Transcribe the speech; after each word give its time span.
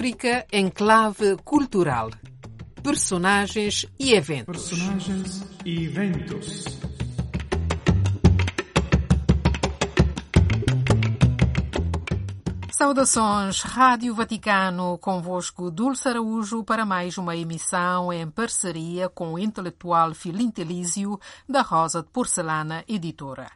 África 0.00 0.46
em 0.50 0.70
clave 0.70 1.36
cultural. 1.44 2.08
Personagens 2.82 3.84
e 3.98 4.14
eventos. 4.14 4.70
Personagens 4.70 5.44
e 5.62 5.84
eventos. 5.84 6.64
Saudações, 12.72 13.60
Rádio 13.60 14.14
Vaticano, 14.14 14.96
convosco 14.96 15.70
Dulce 15.70 16.08
Araújo 16.08 16.64
para 16.64 16.86
mais 16.86 17.18
uma 17.18 17.36
emissão 17.36 18.10
em 18.10 18.26
parceria 18.30 19.06
com 19.10 19.34
o 19.34 19.38
intelectual 19.38 20.14
Filintelísio 20.14 21.20
da 21.46 21.60
Rosa 21.60 22.02
de 22.02 22.08
Porcelana 22.08 22.82
Editora. 22.88 23.50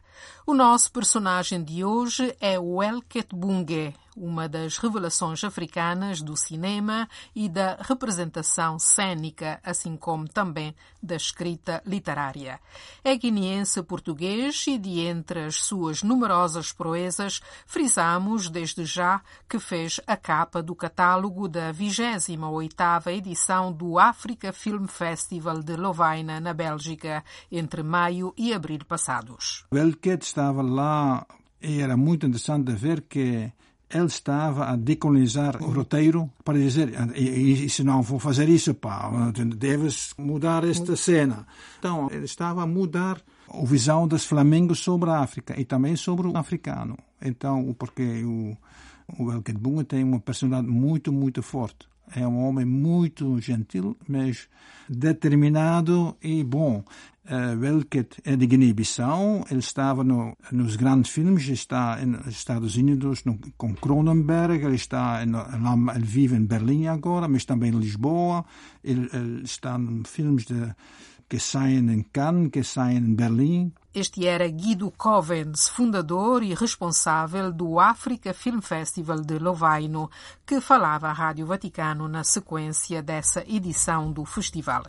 O 0.45 0.53
nosso 0.53 0.91
personagem 0.91 1.63
de 1.63 1.83
hoje 1.83 2.37
é 2.39 2.59
o 2.59 2.83
Elket 2.83 3.33
Bunge, 3.33 3.95
uma 4.15 4.47
das 4.47 4.77
revelações 4.77 5.43
africanas 5.43 6.21
do 6.21 6.37
cinema 6.37 7.07
e 7.35 7.49
da 7.49 7.77
representação 7.81 8.79
cênica, 8.79 9.59
assim 9.63 9.97
como 9.97 10.27
também 10.27 10.73
da 11.01 11.15
escrita 11.15 11.81
literária. 11.85 12.59
É 13.03 13.15
guineense 13.15 13.81
português 13.83 14.65
e, 14.67 14.77
de 14.77 15.01
entre 15.01 15.43
as 15.43 15.57
suas 15.57 16.01
numerosas 16.01 16.71
proezas, 16.71 17.41
frisamos 17.65 18.49
desde 18.49 18.85
já 18.85 19.21
que 19.49 19.59
fez 19.59 19.99
a 20.07 20.15
capa 20.15 20.63
do 20.63 20.75
catálogo 20.75 21.47
da 21.47 21.73
28ª 21.73 23.11
edição 23.11 23.71
do 23.71 23.99
Africa 23.99 24.53
Film 24.53 24.85
Festival 24.85 25.61
de 25.61 25.75
Lovaina, 25.75 26.39
na 26.39 26.53
Bélgica, 26.53 27.23
entre 27.51 27.83
maio 27.83 28.33
e 28.37 28.53
abril 28.53 28.79
passados. 28.87 29.65
O 29.71 29.77
Elket 29.77 30.23
estava 30.23 30.61
lá 30.61 31.25
e 31.61 31.81
era 31.81 31.97
muito 31.97 32.25
interessante 32.25 32.71
ver 32.73 33.01
que 33.01 33.51
ele 33.89 34.05
estava 34.05 34.65
a 34.65 34.75
decolonizar 34.75 35.61
o 35.61 35.71
roteiro 35.71 36.29
para 36.43 36.57
dizer 36.57 36.91
e, 37.15 37.65
e, 37.65 37.69
se 37.69 37.83
não 37.83 38.01
vou 38.01 38.19
fazer 38.19 38.49
isso, 38.49 38.73
pá, 38.73 39.11
deves 39.55 40.13
mudar 40.17 40.63
esta 40.63 40.95
cena. 40.95 41.47
Então, 41.79 42.09
ele 42.11 42.25
estava 42.25 42.63
a 42.63 42.67
mudar 42.67 43.21
a 43.49 43.65
visão 43.65 44.07
dos 44.07 44.25
flamengos 44.25 44.79
sobre 44.79 45.09
a 45.09 45.19
África 45.19 45.59
e 45.59 45.65
também 45.65 45.95
sobre 45.95 46.27
o 46.27 46.35
africano. 46.35 46.97
Então, 47.21 47.75
porque 47.77 48.23
o, 48.23 48.57
o 49.19 49.31
Elket 49.31 49.57
Bunga 49.57 49.83
tem 49.83 50.03
uma 50.03 50.19
personalidade 50.19 50.67
muito, 50.67 51.13
muito 51.13 51.41
forte. 51.43 51.87
É 52.15 52.27
um 52.27 52.45
homem 52.45 52.65
muito 52.65 53.39
gentil, 53.39 53.97
mas 54.07 54.47
determinado 54.87 56.15
e 56.21 56.43
bom. 56.43 56.83
Welket 57.29 58.21
é 58.23 58.35
de 58.35 58.45
Guiné-Bissau. 58.45 59.45
Ele 59.49 59.59
estava 59.59 60.03
no, 60.03 60.37
nos 60.51 60.75
grandes 60.75 61.11
filmes, 61.11 61.47
está 61.47 62.03
nos 62.05 62.27
Estados 62.27 62.75
Unidos 62.75 63.23
no, 63.23 63.39
com 63.57 63.73
Cronenberg, 63.73 64.63
ele, 64.63 64.75
está 64.75 65.23
em, 65.23 65.31
ele 65.95 66.05
vive 66.05 66.35
em 66.35 66.45
Berlim 66.45 66.87
agora, 66.87 67.27
mas 67.27 67.45
também 67.45 67.71
em 67.71 67.79
Lisboa. 67.79 68.45
Ele, 68.83 69.09
ele 69.13 69.43
está 69.43 69.77
em 69.79 70.03
filmes 70.05 70.45
de, 70.45 70.73
que 71.27 71.39
saem 71.39 71.91
em 71.91 72.03
Cannes, 72.03 72.51
que 72.51 72.63
saem 72.63 72.97
em 72.97 73.15
Berlim. 73.15 73.73
Este 73.93 74.27
era 74.27 74.47
Guido 74.49 74.91
Covens, 74.91 75.69
fundador 75.69 76.43
e 76.43 76.53
responsável 76.53 77.51
do 77.51 77.79
Africa 77.79 78.33
Film 78.33 78.59
Festival 78.59 79.21
de 79.21 79.39
Lovaino, 79.39 80.11
que 80.45 80.59
falava 80.59 81.07
à 81.07 81.13
Rádio 81.13 81.45
Vaticano 81.45 82.07
na 82.09 82.23
sequência 82.23 83.01
dessa 83.01 83.41
edição 83.47 84.11
do 84.11 84.25
festival. 84.25 84.83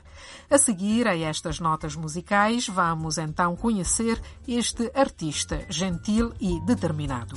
A 0.50 0.58
seguir 0.58 1.06
a 1.06 1.16
estas 1.16 1.60
notas 1.60 1.94
musicais, 1.94 2.66
vamos 2.66 3.16
então 3.16 3.54
conhecer 3.54 4.20
este 4.46 4.90
artista 4.92 5.64
gentil 5.70 6.32
e 6.40 6.60
determinado. 6.66 7.36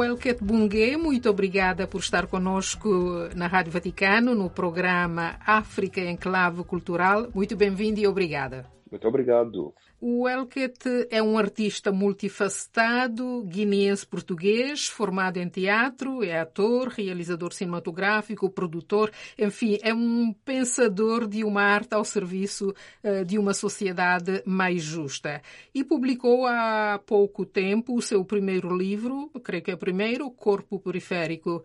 Welket 0.00 0.42
Bungue, 0.42 0.96
muito 0.96 1.28
obrigada 1.28 1.86
por 1.86 1.98
estar 1.98 2.26
conosco 2.26 2.88
na 3.36 3.46
Rádio 3.46 3.70
Vaticano, 3.70 4.34
no 4.34 4.48
programa 4.48 5.36
África 5.46 6.00
em 6.00 6.16
Clave 6.16 6.64
Cultural. 6.64 7.28
Muito 7.34 7.54
bem-vindo 7.54 8.00
e 8.00 8.06
obrigada. 8.06 8.64
Muito 8.90 9.06
obrigado. 9.06 9.74
O 10.02 10.26
Elket 10.26 10.78
é 11.10 11.22
um 11.22 11.36
artista 11.36 11.92
multifacetado, 11.92 13.44
guineense-português, 13.44 14.86
formado 14.86 15.36
em 15.36 15.46
teatro, 15.46 16.24
é 16.24 16.40
ator, 16.40 16.88
realizador 16.88 17.52
cinematográfico, 17.52 18.48
produtor, 18.48 19.12
enfim, 19.38 19.78
é 19.82 19.92
um 19.92 20.32
pensador 20.42 21.28
de 21.28 21.44
uma 21.44 21.60
arte 21.60 21.92
ao 21.94 22.02
serviço 22.02 22.74
uh, 23.04 23.26
de 23.26 23.38
uma 23.38 23.52
sociedade 23.52 24.42
mais 24.46 24.82
justa. 24.82 25.42
E 25.74 25.84
publicou 25.84 26.46
há 26.46 26.98
pouco 27.04 27.44
tempo 27.44 27.94
o 27.94 28.00
seu 28.00 28.24
primeiro 28.24 28.74
livro, 28.74 29.30
creio 29.44 29.62
que 29.62 29.70
é 29.70 29.74
o 29.74 29.78
primeiro, 29.78 30.30
Corpo 30.30 30.80
Periférico. 30.80 31.62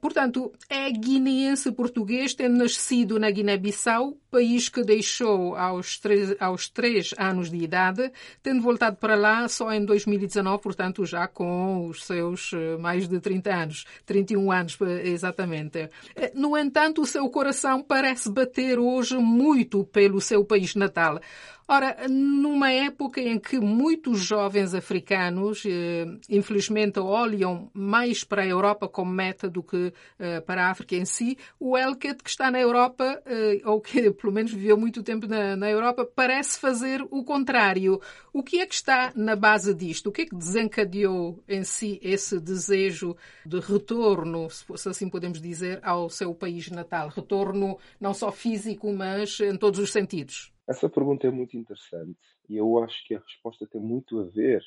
Portanto, 0.00 0.52
é 0.70 0.90
guineense 0.90 1.70
português, 1.70 2.32
tendo 2.34 2.56
nascido 2.56 3.18
na 3.18 3.30
Guiné-Bissau, 3.30 4.16
país 4.30 4.68
que 4.68 4.82
deixou 4.82 5.54
aos 5.54 5.98
três, 5.98 6.34
aos 6.40 6.68
três 6.68 7.14
anos 7.18 7.50
de 7.50 7.58
idade, 7.58 8.10
tendo 8.42 8.62
voltado 8.62 8.96
para 8.96 9.14
lá 9.14 9.46
só 9.48 9.70
em 9.72 9.84
2019, 9.84 10.62
portanto, 10.62 11.04
já 11.04 11.28
com 11.28 11.88
os 11.88 12.04
seus 12.04 12.52
mais 12.80 13.06
de 13.06 13.20
30 13.20 13.54
anos, 13.54 13.84
31 14.06 14.50
anos 14.50 14.78
exatamente. 15.04 15.90
No 16.34 16.56
entanto, 16.56 17.02
o 17.02 17.06
seu 17.06 17.28
coração 17.28 17.82
parece 17.82 18.30
bater 18.30 18.78
hoje 18.78 19.16
muito 19.18 19.84
pelo 19.84 20.20
seu 20.20 20.44
país 20.44 20.74
natal. 20.74 21.20
Ora, 21.68 22.06
numa 22.08 22.70
época 22.70 23.20
em 23.20 23.40
que 23.40 23.58
muitos 23.58 24.20
jovens 24.20 24.72
africanos, 24.72 25.64
eh, 25.66 26.06
infelizmente, 26.30 27.00
olham 27.00 27.68
mais 27.74 28.22
para 28.22 28.42
a 28.42 28.46
Europa 28.46 28.86
como 28.86 29.10
meta 29.10 29.50
do 29.50 29.64
que 29.64 29.92
eh, 30.16 30.40
para 30.42 30.66
a 30.66 30.70
África 30.70 30.94
em 30.94 31.04
si, 31.04 31.36
o 31.58 31.76
Elket, 31.76 32.22
que 32.22 32.30
está 32.30 32.52
na 32.52 32.60
Europa, 32.60 33.20
eh, 33.26 33.60
ou 33.64 33.80
que 33.80 34.12
pelo 34.12 34.32
menos 34.32 34.52
viveu 34.52 34.76
muito 34.76 35.02
tempo 35.02 35.26
na, 35.26 35.56
na, 35.56 35.68
Europa, 35.68 36.04
parece 36.06 36.56
fazer 36.60 37.02
o 37.10 37.24
contrário. 37.24 38.00
O 38.32 38.44
que 38.44 38.60
é 38.60 38.66
que 38.66 38.74
está 38.74 39.12
na 39.16 39.34
base 39.34 39.74
disto? 39.74 40.10
O 40.10 40.12
que 40.12 40.22
é 40.22 40.26
que 40.26 40.36
desencadeou 40.36 41.42
em 41.48 41.64
si 41.64 41.98
esse 42.00 42.38
desejo 42.38 43.16
de 43.44 43.58
retorno, 43.58 44.48
se 44.48 44.88
assim 44.88 45.08
podemos 45.08 45.40
dizer, 45.40 45.80
ao 45.82 46.08
seu 46.10 46.32
país 46.32 46.70
natal? 46.70 47.08
Retorno 47.08 47.76
não 48.00 48.14
só 48.14 48.30
físico, 48.30 48.92
mas 48.92 49.40
em 49.40 49.56
todos 49.56 49.80
os 49.80 49.90
sentidos. 49.90 50.54
Essa 50.66 50.88
pergunta 50.88 51.26
é 51.26 51.30
muito 51.30 51.56
interessante 51.56 52.18
e 52.48 52.56
eu 52.56 52.82
acho 52.82 53.06
que 53.06 53.14
a 53.14 53.20
resposta 53.20 53.66
tem 53.66 53.80
muito 53.80 54.20
a 54.20 54.24
ver 54.24 54.62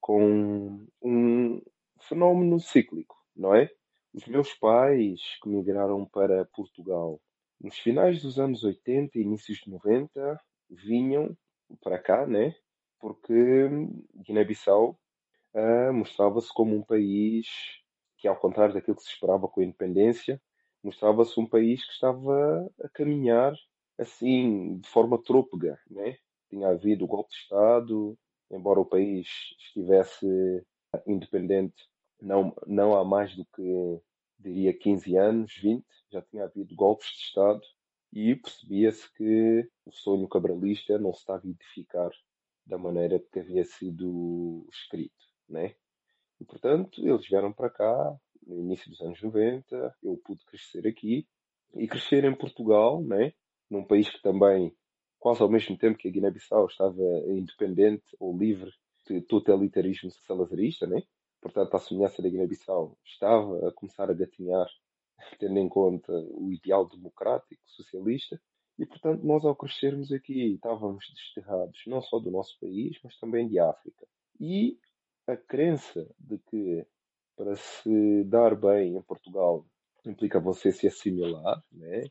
com 0.00 0.86
um 1.02 1.62
fenómeno 2.00 2.58
cíclico, 2.58 3.16
não 3.36 3.54
é? 3.54 3.70
Os 4.14 4.26
meus 4.26 4.52
pais 4.54 5.20
que 5.42 5.48
migraram 5.48 6.06
para 6.06 6.46
Portugal 6.46 7.20
nos 7.60 7.78
finais 7.78 8.22
dos 8.22 8.38
anos 8.38 8.64
80 8.64 9.18
e 9.18 9.22
inícios 9.22 9.58
de 9.58 9.70
90 9.70 10.40
vinham 10.68 11.36
para 11.82 11.98
cá, 11.98 12.26
né? 12.26 12.54
Porque 12.98 13.68
Guiné-Bissau 14.26 14.98
uh, 15.54 15.92
mostrava-se 15.92 16.52
como 16.52 16.74
um 16.74 16.82
país 16.82 17.46
que, 18.18 18.26
ao 18.26 18.36
contrário 18.36 18.74
daquilo 18.74 18.96
que 18.96 19.02
se 19.02 19.10
esperava 19.10 19.48
com 19.48 19.60
a 19.60 19.64
independência, 19.64 20.40
mostrava-se 20.82 21.38
um 21.38 21.46
país 21.46 21.84
que 21.84 21.92
estava 21.92 22.70
a 22.82 22.88
caminhar 22.88 23.54
assim, 24.02 24.78
de 24.78 24.88
forma 24.88 25.22
trôpega, 25.22 25.78
né? 25.90 26.16
Tinha 26.50 26.68
havido 26.68 27.04
o 27.04 27.08
golpe 27.08 27.30
de 27.30 27.36
Estado, 27.36 28.18
embora 28.50 28.80
o 28.80 28.86
país 28.86 29.26
estivesse 29.58 30.26
independente 31.06 31.74
não, 32.22 32.54
não 32.66 32.96
há 32.96 33.04
mais 33.04 33.34
do 33.34 33.44
que, 33.46 34.00
diria, 34.38 34.72
15 34.72 35.16
anos, 35.16 35.54
20, 35.60 35.84
já 36.10 36.22
tinha 36.22 36.44
havido 36.44 36.74
golpes 36.74 37.08
de 37.08 37.24
Estado 37.24 37.62
e 38.12 38.36
percebia-se 38.36 39.12
que 39.14 39.68
o 39.84 39.92
sonho 39.92 40.28
cabralista 40.28 40.98
não 40.98 41.12
se 41.12 41.20
estava 41.20 41.42
a 41.44 41.50
edificar 41.50 42.10
da 42.64 42.78
maneira 42.78 43.18
que 43.18 43.40
havia 43.40 43.64
sido 43.64 44.66
escrito, 44.70 45.24
né? 45.48 45.74
E, 46.40 46.44
portanto, 46.44 47.04
eles 47.04 47.26
vieram 47.26 47.52
para 47.52 47.70
cá 47.70 48.16
no 48.46 48.58
início 48.58 48.90
dos 48.90 49.00
anos 49.00 49.20
90, 49.20 49.96
eu 50.02 50.16
pude 50.24 50.44
crescer 50.44 50.86
aqui 50.86 51.26
e 51.74 51.88
crescer 51.88 52.24
em 52.24 52.34
Portugal, 52.34 53.02
né? 53.02 53.32
Num 53.72 53.82
país 53.82 54.06
que 54.10 54.20
também, 54.20 54.76
quase 55.18 55.40
ao 55.40 55.48
mesmo 55.48 55.78
tempo 55.78 55.96
que 55.96 56.06
a 56.06 56.10
Guiné-Bissau 56.10 56.66
estava 56.66 57.02
independente 57.26 58.04
ou 58.20 58.36
livre 58.36 58.70
de 59.08 59.22
totalitarismo 59.22 60.10
salazarista, 60.26 60.86
né? 60.86 61.02
Portanto, 61.40 61.74
a 61.74 61.78
semelhança 61.78 62.20
da 62.20 62.28
Guiné-Bissau 62.28 62.98
estava 63.02 63.66
a 63.66 63.72
começar 63.72 64.10
a 64.10 64.12
gatinhar, 64.12 64.68
tendo 65.38 65.58
em 65.58 65.70
conta 65.70 66.12
o 66.12 66.52
ideal 66.52 66.86
democrático, 66.86 67.62
socialista, 67.64 68.38
e, 68.78 68.84
portanto, 68.84 69.24
nós 69.24 69.42
ao 69.42 69.56
crescermos 69.56 70.12
aqui 70.12 70.52
estávamos 70.52 71.06
desterrados 71.14 71.82
não 71.86 72.02
só 72.02 72.18
do 72.18 72.30
nosso 72.30 72.58
país, 72.60 72.98
mas 73.02 73.18
também 73.18 73.48
de 73.48 73.58
África. 73.58 74.06
E 74.38 74.78
a 75.26 75.34
crença 75.34 76.06
de 76.18 76.36
que 76.50 76.86
para 77.34 77.56
se 77.56 78.24
dar 78.24 78.54
bem 78.54 78.98
em 78.98 79.02
Portugal 79.02 79.64
implica 80.04 80.38
você 80.38 80.70
se 80.72 80.86
assimilar, 80.86 81.64
né? 81.72 82.04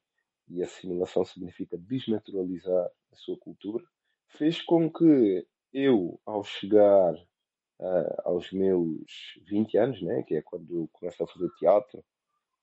E 0.52 0.62
assimilação 0.62 1.24
significa 1.24 1.78
desnaturalizar 1.78 2.92
a 3.12 3.16
sua 3.16 3.38
cultura, 3.38 3.84
fez 4.28 4.62
com 4.62 4.92
que 4.92 5.48
eu, 5.74 6.20
ao 6.26 6.44
chegar 6.44 7.14
uh, 7.14 8.22
aos 8.26 8.52
meus 8.52 9.40
20 9.48 9.78
anos, 9.78 10.02
né? 10.02 10.24
que 10.24 10.36
é 10.36 10.42
quando 10.42 10.90
começo 10.92 11.24
a 11.24 11.28
fazer 11.28 11.50
teatro, 11.58 12.04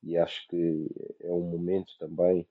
e 0.03 0.17
acho 0.17 0.47
que 0.49 0.87
é 1.21 1.33
um 1.33 1.51
momento 1.51 1.93
também 1.99 2.47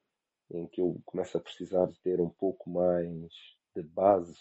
em 0.49 0.65
que 0.67 0.81
eu 0.81 0.99
começo 1.05 1.37
a 1.37 1.41
precisar 1.41 1.85
de 1.85 1.99
ter 2.01 2.19
um 2.19 2.29
pouco 2.29 2.69
mais 2.69 3.31
de 3.75 3.83
bases 3.83 4.39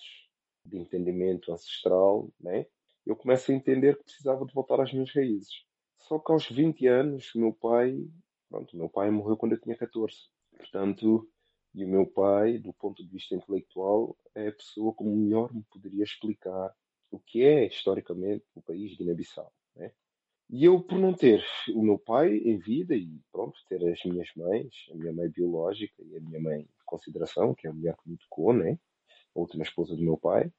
de 0.65 0.79
entendimento 0.79 1.53
ancestral, 1.53 2.31
né? 2.41 2.67
eu 3.05 3.15
começo 3.15 3.53
a 3.53 3.55
entender 3.55 3.97
que 3.97 4.05
precisava 4.05 4.45
de 4.45 4.53
voltar 4.53 4.81
às 4.81 4.93
minhas 4.93 5.15
raízes. 5.15 5.65
Só 5.99 6.19
que 6.19 6.33
aos 6.33 6.49
20 6.49 6.87
anos, 6.87 7.31
meu 7.35 7.53
pai, 7.53 7.97
pronto, 8.49 8.77
meu 8.77 8.89
pai 8.89 9.11
morreu 9.11 9.37
quando 9.37 9.53
eu 9.53 9.61
tinha 9.61 9.77
14. 9.77 10.17
Portanto, 10.57 11.29
e 11.75 11.85
o 11.85 11.89
meu 11.89 12.07
pai, 12.07 12.59
do 12.59 12.73
ponto 12.73 13.05
de 13.05 13.11
vista 13.11 13.35
intelectual, 13.35 14.17
é 14.35 14.49
a 14.49 14.53
pessoa 14.53 14.95
como 14.95 15.15
melhor 15.15 15.53
me 15.53 15.63
poderia 15.65 16.05
explicar 16.05 16.75
o 17.11 17.19
que 17.19 17.43
é 17.43 17.67
historicamente 17.67 18.45
o 18.55 18.63
país 18.63 18.91
de 18.91 18.97
Guiné-Bissau. 18.97 19.53
Né? 19.75 19.93
E 20.49 20.65
eu, 20.65 20.81
por 20.81 20.99
não 20.99 21.13
ter 21.13 21.45
o 21.75 21.83
meu 21.83 21.99
pai 21.99 22.37
em 22.37 22.59
vida 22.59 22.95
e 22.95 23.21
pronto, 23.31 23.59
ter 23.69 23.85
as 23.89 24.03
minhas 24.05 24.29
mães, 24.37 24.87
a 24.91 24.95
minha 24.95 25.13
mãe 25.13 25.29
biológica 25.29 26.03
e 26.03 26.17
a 26.17 26.21
minha 26.21 26.41
mãe 26.41 26.63
de 26.63 26.85
consideração, 26.85 27.55
que 27.55 27.67
é 27.67 27.71
a 27.71 27.73
mulher 27.73 27.97
que 27.97 28.09
me 28.09 28.17
tocou, 28.17 28.53
né? 28.53 28.79
a 29.35 29.39
última 29.39 29.63
esposa 29.63 29.95
do 29.95 30.03
meu 30.03 30.17
pai, 30.17 30.51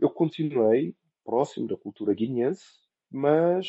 eu 0.00 0.10
continuei 0.10 0.94
próximo 1.24 1.66
da 1.66 1.76
cultura 1.76 2.14
guineense, 2.14 2.64
mas 3.10 3.68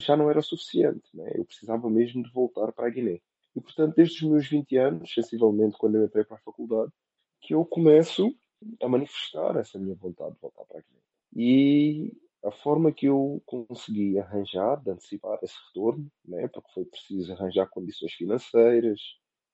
já 0.00 0.16
não 0.16 0.30
era 0.30 0.42
suficiente. 0.42 1.08
Né? 1.14 1.30
Eu 1.34 1.44
precisava 1.44 1.88
mesmo 1.88 2.22
de 2.22 2.30
voltar 2.32 2.72
para 2.72 2.86
a 2.86 2.90
Guiné. 2.90 3.20
E, 3.56 3.60
portanto, 3.60 3.94
desde 3.96 4.24
os 4.24 4.30
meus 4.30 4.46
20 4.46 4.76
anos, 4.76 5.14
sensivelmente 5.14 5.78
quando 5.78 5.96
eu 5.96 6.04
entrei 6.04 6.24
para 6.24 6.36
a 6.36 6.40
faculdade, 6.40 6.92
que 7.40 7.54
eu 7.54 7.64
começo 7.64 8.36
a 8.82 8.88
manifestar 8.88 9.56
essa 9.56 9.78
minha 9.78 9.94
vontade 9.94 10.34
de 10.34 10.40
voltar 10.40 10.64
para 10.64 10.78
a 10.78 10.82
Guiné. 10.82 11.00
E 11.34 12.12
a 12.44 12.50
forma 12.50 12.92
que 12.92 13.06
eu 13.06 13.42
consegui 13.46 14.18
arranjar, 14.18 14.80
de 14.82 14.90
antecipar 14.90 15.38
esse 15.42 15.54
retorno, 15.68 16.06
né, 16.24 16.46
porque 16.48 16.70
foi 16.72 16.84
preciso 16.84 17.32
arranjar 17.32 17.66
condições 17.68 18.12
financeiras 18.12 19.00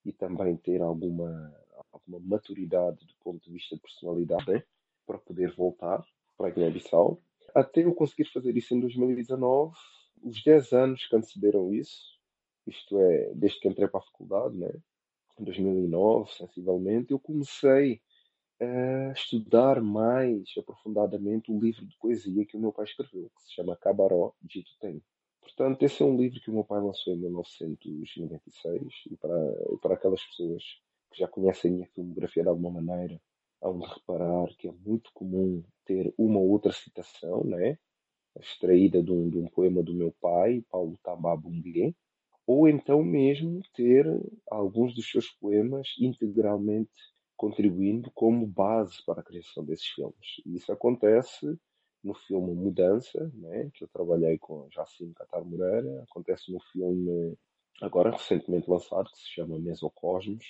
e 0.04 0.12
também 0.12 0.56
ter 0.56 0.82
alguma, 0.82 1.54
alguma 1.92 2.18
maturidade 2.20 3.06
do 3.06 3.14
ponto 3.22 3.42
de 3.44 3.52
vista 3.52 3.76
de 3.76 3.82
personalidade 3.82 4.50
né, 4.50 4.62
para 5.06 5.18
poder 5.18 5.54
voltar 5.54 6.04
para 6.36 6.48
a 6.48 6.50
Guiné-Bissau. 6.50 7.20
Até 7.54 7.84
eu 7.84 7.94
conseguir 7.94 8.24
fazer 8.24 8.56
isso 8.56 8.74
em 8.74 8.80
2019, 8.80 9.74
os 10.22 10.42
10 10.42 10.72
anos 10.72 11.06
que 11.06 11.16
antecederam 11.16 11.72
isso, 11.72 12.11
isto 12.66 12.98
é, 12.98 13.32
desde 13.34 13.60
que 13.60 13.68
entrei 13.68 13.88
para 13.88 14.00
a 14.00 14.04
faculdade, 14.04 14.56
né, 14.56 14.70
em 15.38 15.44
2009, 15.44 16.30
sensivelmente, 16.32 17.12
eu 17.12 17.18
comecei 17.18 18.00
a 18.60 19.12
estudar 19.12 19.82
mais 19.82 20.44
aprofundadamente 20.56 21.50
o 21.50 21.58
livro 21.58 21.84
de 21.84 21.96
poesia 21.98 22.46
que 22.46 22.56
o 22.56 22.60
meu 22.60 22.72
pai 22.72 22.84
escreveu, 22.84 23.30
que 23.34 23.42
se 23.42 23.54
chama 23.54 23.76
Cabaró 23.76 24.32
Dito 24.40 24.70
Tem. 24.78 25.02
Portanto, 25.40 25.82
esse 25.82 26.02
é 26.02 26.06
um 26.06 26.16
livro 26.16 26.40
que 26.40 26.50
o 26.50 26.54
meu 26.54 26.64
pai 26.64 26.80
lançou 26.80 27.12
em 27.12 27.16
1996 27.16 29.04
e 29.10 29.16
para, 29.16 29.34
para 29.80 29.94
aquelas 29.94 30.22
pessoas 30.24 30.62
que 31.10 31.18
já 31.18 31.26
conhecem 31.26 31.70
a 31.70 31.74
minha 31.74 31.88
filmografia 31.88 32.44
de 32.44 32.48
alguma 32.48 32.80
maneira, 32.80 33.20
hão 33.60 33.78
de 33.78 33.86
reparar 33.86 34.48
que 34.56 34.68
é 34.68 34.72
muito 34.72 35.10
comum 35.12 35.62
ter 35.84 36.14
uma 36.16 36.38
ou 36.38 36.48
outra 36.50 36.72
citação, 36.72 37.42
né? 37.44 37.78
extraída 38.40 39.02
de 39.02 39.12
um, 39.12 39.28
de 39.28 39.38
um 39.38 39.46
poema 39.46 39.82
do 39.82 39.92
meu 39.92 40.12
pai, 40.20 40.64
Paulo 40.70 40.98
Tambabungue, 41.02 41.94
ou 42.52 42.68
então 42.68 43.02
mesmo 43.02 43.62
ter 43.74 44.06
alguns 44.50 44.94
dos 44.94 45.10
seus 45.10 45.28
poemas 45.30 45.88
integralmente 45.98 46.90
contribuindo 47.34 48.10
como 48.12 48.46
base 48.46 49.02
para 49.06 49.20
a 49.20 49.24
criação 49.24 49.64
desses 49.64 49.86
filmes. 49.86 50.42
E 50.44 50.56
isso 50.56 50.70
acontece 50.70 51.58
no 52.04 52.14
filme 52.14 52.54
Mudança, 52.54 53.32
né, 53.34 53.70
que 53.74 53.84
eu 53.84 53.88
trabalhei 53.88 54.36
com 54.36 54.68
Jacinto 54.70 55.14
Catar 55.14 55.42
Moreira, 55.44 56.02
acontece 56.02 56.52
no 56.52 56.60
filme 56.72 57.36
agora 57.80 58.10
recentemente 58.10 58.68
lançado, 58.68 59.10
que 59.10 59.18
se 59.18 59.30
chama 59.30 59.58
Mesocosmos, 59.58 60.44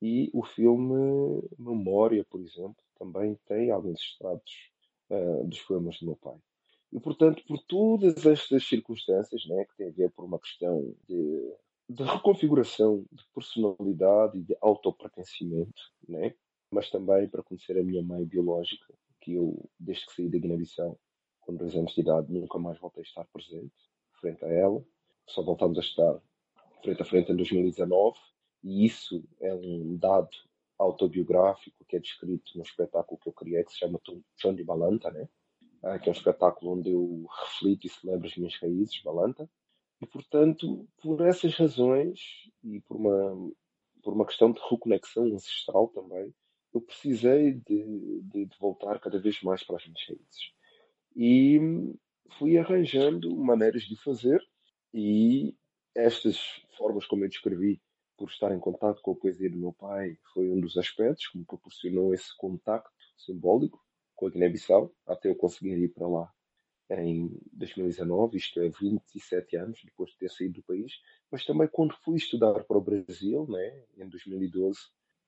e 0.00 0.30
o 0.32 0.44
filme 0.44 1.42
Memória, 1.58 2.24
por 2.30 2.40
exemplo, 2.40 2.76
também 2.98 3.36
tem 3.46 3.70
alguns 3.70 4.00
extratos 4.00 4.70
uh, 5.10 5.44
dos 5.44 5.60
poemas 5.62 5.98
do 5.98 6.06
meu 6.06 6.16
pai. 6.16 6.38
E, 6.92 6.98
portanto, 7.00 7.42
por 7.46 7.58
todas 7.64 8.24
estas 8.24 8.66
circunstâncias, 8.66 9.46
né, 9.46 9.64
que 9.66 9.76
tem 9.76 9.88
a 9.88 9.92
ver 9.92 10.10
por 10.10 10.24
uma 10.24 10.38
questão 10.38 10.94
de 11.06 11.54
de 11.88 12.02
reconfiguração 12.02 13.06
de 13.10 13.24
personalidade 13.34 14.38
e 14.38 14.42
de 14.42 14.56
autopertencimento, 14.60 15.80
né? 16.06 16.34
mas 16.70 16.90
também 16.90 17.26
para 17.28 17.42
conhecer 17.42 17.78
a 17.78 17.82
minha 17.82 18.02
mãe 18.02 18.24
biológica, 18.26 18.92
que 19.22 19.32
eu, 19.34 19.68
desde 19.80 20.06
que 20.06 20.12
saí 20.12 20.28
da 20.28 20.38
Guiné-Bissau, 20.38 21.00
com 21.40 21.56
dois 21.56 21.74
anos 21.74 21.94
de 21.94 22.02
idade, 22.02 22.30
nunca 22.30 22.58
mais 22.58 22.78
voltei 22.78 23.02
a 23.02 23.06
estar 23.06 23.24
presente 23.32 23.72
frente 24.20 24.44
a 24.44 24.48
ela. 24.48 24.84
Só 25.26 25.42
voltamos 25.42 25.78
a 25.78 25.80
estar 25.80 26.20
frente 26.82 27.00
a 27.00 27.04
frente 27.06 27.32
em 27.32 27.36
2019, 27.36 28.18
e 28.62 28.84
isso 28.84 29.24
é 29.40 29.54
um 29.54 29.96
dado 29.96 30.28
autobiográfico 30.78 31.84
que 31.86 31.96
é 31.96 32.00
descrito 32.00 32.52
no 32.54 32.62
espetáculo 32.62 33.18
que 33.18 33.30
eu 33.30 33.32
criei, 33.32 33.64
que 33.64 33.72
se 33.72 33.78
chama 33.78 33.98
Chão 34.36 34.54
de 34.54 34.62
Balanta, 34.62 35.10
né? 35.10 35.26
Ah, 35.82 35.98
que 35.98 36.08
é 36.08 36.12
um 36.12 36.14
espetáculo 36.14 36.72
onde 36.72 36.90
eu 36.90 37.26
reflito 37.44 37.86
e 37.86 37.90
celebro 37.90 38.26
as 38.26 38.36
minhas 38.36 38.56
raízes, 38.60 39.00
Balanta, 39.02 39.48
e, 40.00 40.06
portanto, 40.06 40.88
por 41.02 41.20
essas 41.20 41.54
razões 41.54 42.20
e 42.64 42.80
por 42.80 42.96
uma, 42.96 43.52
por 44.02 44.12
uma 44.12 44.26
questão 44.26 44.52
de 44.52 44.60
reconexão 44.68 45.24
ancestral 45.26 45.88
também, 45.88 46.34
eu 46.72 46.80
precisei 46.80 47.52
de, 47.52 48.20
de, 48.22 48.46
de 48.46 48.58
voltar 48.58 49.00
cada 49.00 49.18
vez 49.18 49.40
mais 49.42 49.62
para 49.64 49.76
as 49.76 49.84
minhas 49.84 50.04
raízes. 50.06 50.52
E 51.16 51.60
fui 52.38 52.58
arranjando 52.58 53.34
maneiras 53.36 53.82
de 53.82 53.96
fazer 53.96 54.40
e 54.92 55.56
estas 55.94 56.38
formas 56.76 57.06
como 57.06 57.24
eu 57.24 57.28
descrevi 57.28 57.80
por 58.16 58.28
estar 58.28 58.52
em 58.52 58.60
contato 58.60 59.00
com 59.00 59.12
a 59.12 59.16
poesia 59.16 59.50
do 59.50 59.56
meu 59.56 59.72
pai 59.72 60.18
foi 60.34 60.50
um 60.50 60.60
dos 60.60 60.76
aspectos 60.76 61.26
que 61.28 61.38
me 61.38 61.44
proporcionou 61.44 62.12
esse 62.12 62.36
contacto 62.36 62.92
simbólico 63.16 63.84
com 64.18 64.26
a 64.26 64.30
Guiné-Bissau 64.30 64.92
até 65.06 65.30
eu 65.30 65.36
conseguir 65.36 65.78
ir 65.78 65.88
para 65.88 66.08
lá 66.08 66.30
em 66.90 67.30
2019, 67.52 68.36
isto 68.36 68.60
é 68.60 68.68
27 68.68 69.56
anos 69.56 69.80
depois 69.84 70.10
de 70.10 70.18
ter 70.18 70.30
saído 70.30 70.54
do 70.54 70.62
país, 70.62 70.92
mas 71.30 71.44
também 71.44 71.68
quando 71.68 71.94
fui 72.02 72.16
estudar 72.16 72.64
para 72.64 72.78
o 72.78 72.80
Brasil, 72.80 73.46
né, 73.48 73.84
em 73.96 74.08
2012, 74.08 74.78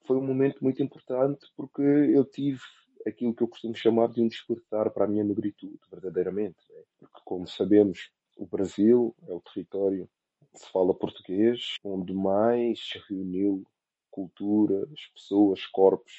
foi 0.06 0.16
um 0.16 0.26
momento 0.26 0.62
muito 0.62 0.82
importante 0.82 1.46
porque 1.54 1.82
eu 1.82 2.24
tive 2.24 2.60
aquilo 3.06 3.34
que 3.34 3.42
eu 3.42 3.48
costumo 3.48 3.74
chamar 3.74 4.08
de 4.08 4.22
um 4.22 4.28
despertar 4.28 4.90
para 4.90 5.04
a 5.04 5.08
minha 5.08 5.24
negritude, 5.24 5.78
verdadeiramente. 5.90 6.58
Né? 6.70 6.82
Porque, 6.98 7.20
como 7.24 7.46
sabemos, 7.46 8.10
o 8.36 8.46
Brasil 8.46 9.14
é 9.28 9.32
o 9.32 9.40
território 9.40 10.08
que 10.52 10.58
se 10.58 10.70
fala 10.70 10.94
português, 10.94 11.76
onde 11.84 12.12
mais 12.12 12.80
se 12.80 12.98
reuniu 13.08 13.64
culturas, 14.10 14.90
pessoas, 15.14 15.64
corpos, 15.66 16.12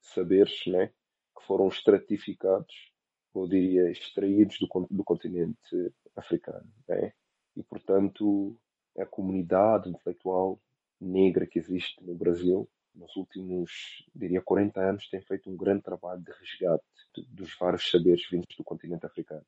saberes, 0.00 0.66
né? 0.66 0.90
Que 1.38 1.46
foram 1.46 1.68
estratificados 1.68 2.74
eu 3.38 3.48
diria, 3.48 3.90
extraídos 3.90 4.58
do, 4.58 4.68
do 4.90 5.04
continente 5.04 5.92
africano. 6.16 6.66
Né? 6.88 7.12
E, 7.56 7.62
portanto, 7.62 8.56
a 8.98 9.06
comunidade 9.06 9.88
intelectual 9.88 10.60
negra 11.00 11.46
que 11.46 11.58
existe 11.58 12.04
no 12.04 12.14
Brasil, 12.14 12.68
nos 12.94 13.14
últimos, 13.16 14.04
diria, 14.14 14.42
40 14.42 14.80
anos, 14.80 15.08
tem 15.08 15.20
feito 15.20 15.48
um 15.48 15.56
grande 15.56 15.82
trabalho 15.82 16.20
de 16.20 16.32
resgate 16.32 16.84
dos 17.28 17.56
vários 17.58 17.88
saberes 17.88 18.28
vindos 18.28 18.56
do 18.56 18.64
continente 18.64 19.06
africano. 19.06 19.44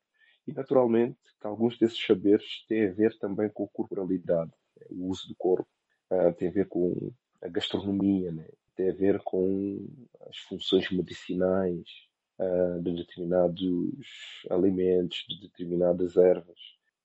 E, 0.46 0.52
naturalmente, 0.52 1.18
que 1.40 1.46
alguns 1.46 1.78
desses 1.78 2.00
saberes 2.04 2.64
têm 2.68 2.86
a 2.86 2.92
ver 2.92 3.18
também 3.18 3.48
com 3.48 3.64
a 3.64 3.68
corporalidade, 3.68 4.52
né? 4.76 4.86
o 4.90 5.08
uso 5.08 5.28
do 5.28 5.34
corpo, 5.34 5.68
uh, 6.10 6.32
tem 6.34 6.48
a 6.48 6.52
ver 6.52 6.68
com 6.68 7.12
a 7.42 7.48
gastronomia, 7.48 8.30
né? 8.30 8.46
Tem 8.80 8.88
a 8.88 8.94
ver 8.94 9.20
com 9.20 9.86
as 10.28 10.38
funções 10.38 10.90
medicinais 10.90 11.84
uh, 12.38 12.82
de 12.82 12.94
determinados 12.94 13.90
alimentos, 14.48 15.24
de 15.28 15.40
determinadas 15.42 16.16
ervas. 16.16 16.58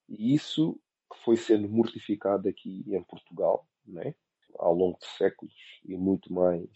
E 0.08 0.34
isso 0.34 0.80
foi 1.24 1.36
sendo 1.36 1.68
mortificado 1.68 2.48
aqui 2.48 2.86
em 2.88 3.04
Portugal, 3.04 3.68
né? 3.86 4.16
ao 4.58 4.74
longo 4.74 4.98
de 5.00 5.06
séculos 5.06 5.54
e 5.84 5.98
muito 5.98 6.32
mais 6.32 6.70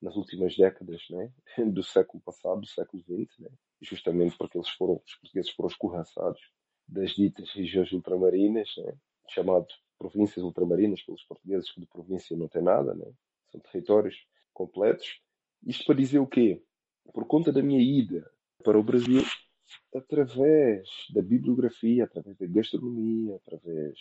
nas 0.00 0.16
últimas 0.16 0.56
décadas 0.56 1.02
né? 1.10 1.30
do 1.70 1.82
século 1.82 2.22
passado, 2.22 2.62
do 2.62 2.66
século 2.66 3.02
XX, 3.02 3.40
né? 3.40 3.50
justamente 3.82 4.36
porque 4.38 4.56
eles 4.56 4.70
foram, 4.70 5.02
os 5.04 5.14
portugueses 5.16 5.50
foram 5.50 5.68
escorraçados 5.68 6.40
das 6.88 7.10
ditas 7.10 7.50
regiões 7.52 7.92
ultramarinas, 7.92 8.70
né? 8.78 8.94
chamado 9.28 9.66
províncias 9.98 10.42
ultramarinas 10.42 11.02
pelos 11.02 11.22
portugueses, 11.24 11.70
que 11.70 11.80
de 11.80 11.86
província 11.86 12.34
não 12.36 12.48
tem 12.48 12.62
nada, 12.62 12.94
né? 12.94 13.12
São 13.50 13.60
territórios 13.60 14.16
completos. 14.52 15.20
Isto 15.66 15.84
para 15.86 15.94
dizer 15.96 16.18
o 16.18 16.26
quê? 16.26 16.62
Por 17.12 17.26
conta 17.26 17.52
da 17.52 17.62
minha 17.62 17.80
ida 17.80 18.30
para 18.64 18.78
o 18.78 18.82
Brasil, 18.82 19.22
através 19.94 20.88
da 21.12 21.22
bibliografia, 21.22 22.04
através 22.04 22.36
da 22.36 22.46
gastronomia, 22.46 23.36
através 23.36 23.98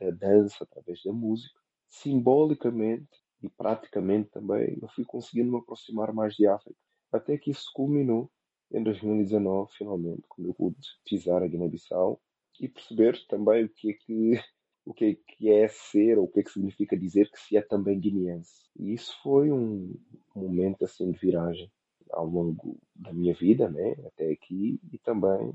da 0.00 0.10
dança, 0.10 0.64
através 0.64 1.02
da 1.02 1.12
música, 1.12 1.58
simbolicamente 1.88 3.08
e 3.42 3.48
praticamente 3.48 4.30
também, 4.30 4.78
eu 4.80 4.88
fui 4.88 5.04
conseguindo 5.04 5.50
me 5.50 5.58
aproximar 5.58 6.12
mais 6.12 6.34
de 6.34 6.46
África. 6.46 6.78
Até 7.10 7.38
que 7.38 7.50
isso 7.50 7.70
culminou 7.74 8.30
em 8.70 8.82
2019, 8.82 9.72
finalmente, 9.76 10.22
quando 10.28 10.48
eu 10.48 10.54
pude 10.54 10.76
pisar 11.04 11.42
a 11.42 11.46
Guiné-Bissau 11.46 12.20
e 12.60 12.68
perceber 12.68 13.18
também 13.26 13.64
o 13.64 13.68
que 13.68 13.90
é 13.90 13.94
que 13.94 14.40
o 14.84 14.94
que 14.94 15.18
é, 15.44 15.68
ser 15.68 16.18
ou 16.18 16.24
o 16.24 16.28
que 16.28 16.42
que 16.42 16.50
significa 16.50 16.96
dizer 16.96 17.30
que 17.30 17.40
se 17.40 17.56
é 17.56 17.62
também 17.62 17.98
guineense. 17.98 18.68
E 18.78 18.92
isso 18.94 19.14
foi 19.22 19.50
um 19.50 19.94
momento 20.34 20.84
assim 20.84 21.10
de 21.10 21.18
viragem 21.18 21.70
ao 22.10 22.26
longo 22.26 22.78
da 22.94 23.12
minha 23.12 23.34
vida, 23.34 23.68
né, 23.68 23.92
até 24.06 24.32
aqui 24.32 24.80
e 24.92 24.98
também 24.98 25.52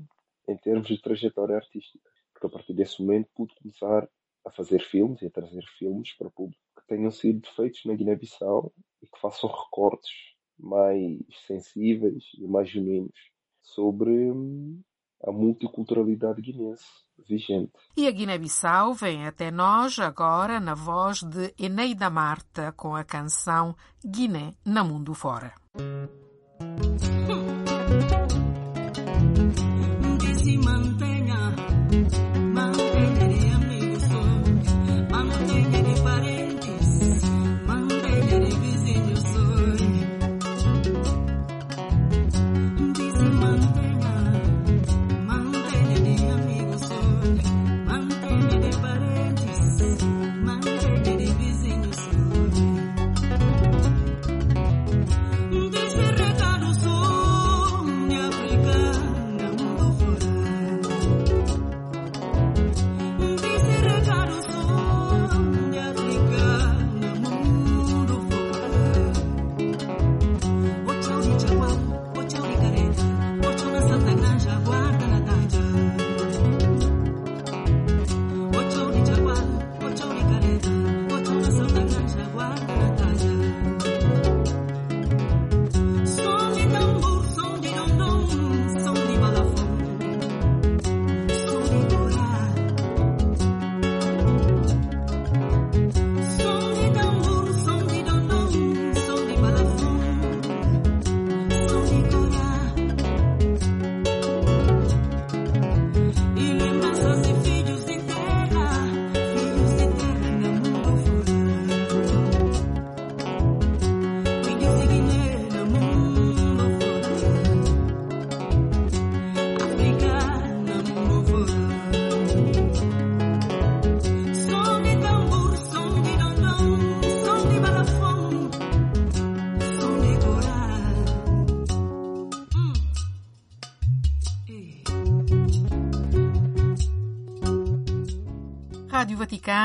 em 0.48 0.56
termos 0.56 0.86
de 0.86 1.00
trajetória 1.00 1.56
artística, 1.56 1.98
porque 2.32 2.46
a 2.46 2.50
partir 2.50 2.72
desse 2.72 3.02
momento 3.02 3.28
pude 3.34 3.54
começar 3.56 4.08
a 4.44 4.50
fazer 4.50 4.80
filmes 4.80 5.20
e 5.22 5.26
a 5.26 5.30
trazer 5.30 5.64
filmes 5.76 6.12
para 6.14 6.28
o 6.28 6.30
público 6.30 6.62
que 6.76 6.86
tenham 6.86 7.10
sido 7.10 7.46
feitos 7.48 7.84
na 7.84 7.94
Guiné-Bissau 7.94 8.72
e 9.02 9.06
que 9.06 9.20
façam 9.20 9.50
recortes 9.50 10.36
mais 10.58 11.18
sensíveis 11.46 12.24
e 12.38 12.46
mais 12.46 12.70
genuínos 12.70 13.30
sobre 13.60 14.10
hum, 14.10 14.80
a 15.24 15.32
multiculturalidade 15.32 16.40
guinense 16.40 16.84
vigente. 17.28 17.72
E 17.96 18.06
a 18.06 18.10
Guiné-Bissau 18.10 18.94
vem 18.94 19.26
até 19.26 19.50
nós 19.50 19.98
agora 19.98 20.60
na 20.60 20.74
voz 20.74 21.22
de 21.22 21.54
Eneida 21.58 22.10
Marta 22.10 22.72
com 22.72 22.94
a 22.94 23.04
canção 23.04 23.74
Guiné 24.04 24.54
na 24.64 24.84
Mundo 24.84 25.14
Fora. 25.14 25.54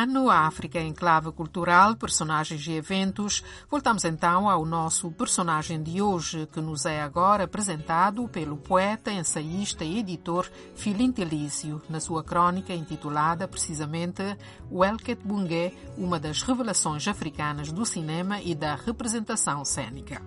Vaticano, 0.01 0.29
a 0.29 0.47
África 0.47 0.79
em 0.79 0.93
clave 0.93 1.31
cultural, 1.31 1.95
personagens 1.95 2.65
e 2.65 2.71
eventos. 2.71 3.43
Voltamos 3.69 4.03
então 4.03 4.49
ao 4.49 4.65
nosso 4.65 5.11
personagem 5.11 5.81
de 5.81 6.01
hoje, 6.01 6.47
que 6.51 6.59
nos 6.59 6.85
é 6.85 7.01
agora 7.01 7.43
apresentado 7.43 8.27
pelo 8.27 8.57
poeta, 8.57 9.11
ensaísta 9.11 9.83
e 9.83 9.99
editor 9.99 10.49
Filinto 10.75 11.21
Elísio, 11.21 11.81
na 11.89 11.99
sua 11.99 12.23
crônica 12.23 12.73
intitulada 12.73 13.47
precisamente 13.47 14.23
Welket 14.71 15.21
Bungé, 15.23 15.73
uma 15.97 16.19
das 16.19 16.41
revelações 16.41 17.07
africanas 17.07 17.71
do 17.71 17.85
cinema 17.85 18.41
e 18.41 18.55
da 18.55 18.75
representação 18.75 19.63
cênica. 19.63 20.21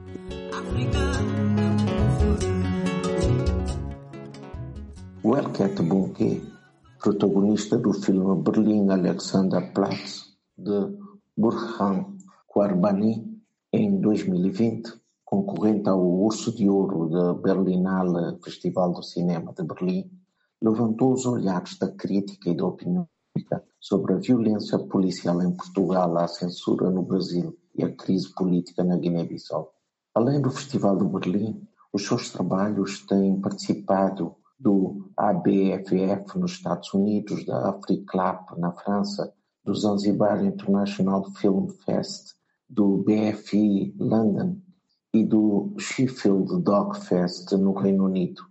Welket 5.24 5.82
Bungé 5.82 6.53
protagonista 7.04 7.76
do 7.76 7.92
filme 7.92 8.42
Berlim 8.42 8.88
Alexanderplatz 8.88 10.24
de 10.56 10.96
Burhan 11.36 12.16
Quarbani 12.46 13.42
em 13.70 14.00
2020, 14.00 14.90
concorrente 15.22 15.86
ao 15.86 16.00
Urso 16.02 16.50
de 16.56 16.66
Ouro 16.66 17.10
da 17.10 17.34
Berlinale 17.34 18.38
Festival 18.42 18.94
do 18.94 19.02
Cinema 19.02 19.52
de 19.52 19.62
Berlim, 19.64 20.10
levantou 20.62 21.12
os 21.12 21.26
olhares 21.26 21.78
da 21.78 21.88
crítica 21.88 22.48
e 22.48 22.56
da 22.56 22.64
opinião 22.64 23.06
pública 23.34 23.62
sobre 23.78 24.14
a 24.14 24.16
violência 24.16 24.78
policial 24.78 25.42
em 25.42 25.54
Portugal, 25.54 26.16
a 26.16 26.26
censura 26.26 26.90
no 26.90 27.02
Brasil 27.02 27.54
e 27.74 27.84
a 27.84 27.94
crise 27.94 28.32
política 28.32 28.82
na 28.82 28.96
Guiné-Bissau. 28.96 29.74
Além 30.14 30.40
do 30.40 30.50
Festival 30.50 30.96
de 30.96 31.04
Berlim, 31.04 31.68
os 31.92 32.06
seus 32.06 32.30
trabalhos 32.30 33.04
têm 33.04 33.38
participado 33.42 34.36
do 34.64 35.10
ABFF 35.14 36.38
nos 36.38 36.52
Estados 36.52 36.94
Unidos, 36.94 37.44
da 37.44 37.68
Africlap 37.68 38.58
na 38.58 38.72
França, 38.72 39.30
do 39.62 39.74
Zanzibar 39.74 40.42
International 40.42 41.22
Film 41.34 41.68
Fest, 41.84 42.34
do 42.66 43.04
BFI 43.04 43.94
London 43.98 44.56
e 45.12 45.22
do 45.22 45.74
Sheffield 45.78 46.62
Doc 46.62 46.96
Fest 46.96 47.52
no 47.52 47.74
Reino 47.74 48.06
Unido 48.06 48.42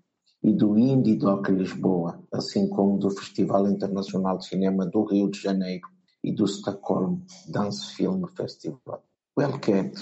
e 0.44 0.54
do 0.54 0.78
Indie 0.78 1.16
Doc 1.16 1.50
Lisboa, 1.50 2.24
assim 2.32 2.70
como 2.70 3.00
do 3.00 3.10
Festival 3.10 3.68
Internacional 3.68 4.38
de 4.38 4.46
Cinema 4.46 4.86
do 4.86 5.04
Rio 5.06 5.32
de 5.32 5.42
Janeiro 5.42 5.88
e 6.24 6.32
do 6.32 6.46
Stockholm 6.46 7.22
Dance 7.50 7.96
Film 7.96 8.24
Festival. 8.28 9.04
Wellcat 9.36 9.98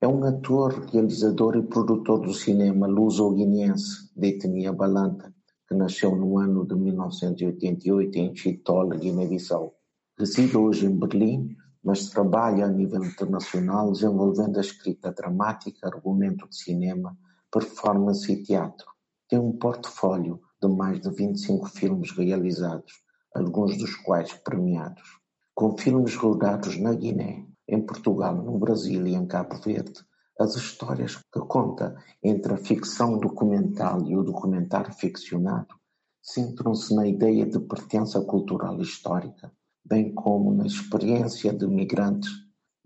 é 0.00 0.06
um 0.06 0.22
ator, 0.22 0.86
realizador 0.92 1.56
e 1.56 1.62
produtor 1.62 2.20
do 2.20 2.32
cinema 2.32 2.86
luso-guineense 2.86 4.08
de 4.16 4.28
etnia 4.28 4.72
balanta, 4.72 5.34
que 5.68 5.74
nasceu 5.74 6.16
no 6.16 6.38
ano 6.38 6.66
de 6.66 6.74
1988 6.74 8.16
em 8.16 8.34
Chitol, 8.34 8.88
Guiné-Bissau. 8.88 9.74
Reside 10.18 10.56
hoje 10.56 10.86
em 10.86 10.98
Berlim, 10.98 11.54
mas 11.84 12.08
trabalha 12.08 12.64
a 12.64 12.68
nível 12.68 13.04
internacional 13.04 13.92
desenvolvendo 13.92 14.56
a 14.56 14.62
escrita 14.62 15.12
dramática, 15.12 15.86
argumento 15.86 16.48
de 16.48 16.56
cinema, 16.56 17.16
performance 17.52 18.32
e 18.32 18.42
teatro. 18.42 18.86
Tem 19.28 19.38
um 19.38 19.52
portfólio 19.52 20.40
de 20.60 20.68
mais 20.68 21.00
de 21.00 21.10
25 21.10 21.66
filmes 21.68 22.10
realizados, 22.12 23.02
alguns 23.34 23.76
dos 23.76 23.94
quais 23.94 24.32
premiados, 24.32 25.20
com 25.54 25.76
filmes 25.76 26.16
rodados 26.16 26.78
na 26.78 26.94
Guiné, 26.94 27.46
em 27.68 27.82
Portugal, 27.82 28.34
no 28.34 28.58
Brasil 28.58 29.06
e 29.06 29.14
em 29.14 29.26
Cabo 29.26 29.56
Verde, 29.56 30.00
as 30.38 30.54
histórias 30.54 31.16
que 31.16 31.40
conta 31.40 31.96
entre 32.22 32.54
a 32.54 32.56
ficção 32.56 33.18
documental 33.18 34.06
e 34.06 34.16
o 34.16 34.22
documentário 34.22 34.92
ficcionado 34.92 35.74
centram-se 36.22 36.94
na 36.94 37.06
ideia 37.06 37.44
de 37.44 37.58
pertença 37.58 38.20
cultural 38.20 38.78
e 38.78 38.82
histórica, 38.82 39.50
bem 39.84 40.14
como 40.14 40.54
na 40.54 40.66
experiência 40.66 41.52
de 41.52 41.66
migrantes, 41.66 42.30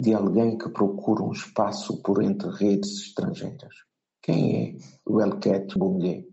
de 0.00 0.14
alguém 0.14 0.56
que 0.56 0.68
procura 0.68 1.22
um 1.22 1.32
espaço 1.32 2.00
por 2.02 2.22
entre 2.22 2.48
redes 2.50 3.08
estrangeiras. 3.08 3.74
Quem 4.22 4.56
é 4.56 4.76
o 5.04 5.20
Elket 5.20 5.76
Bungue? 5.76 6.28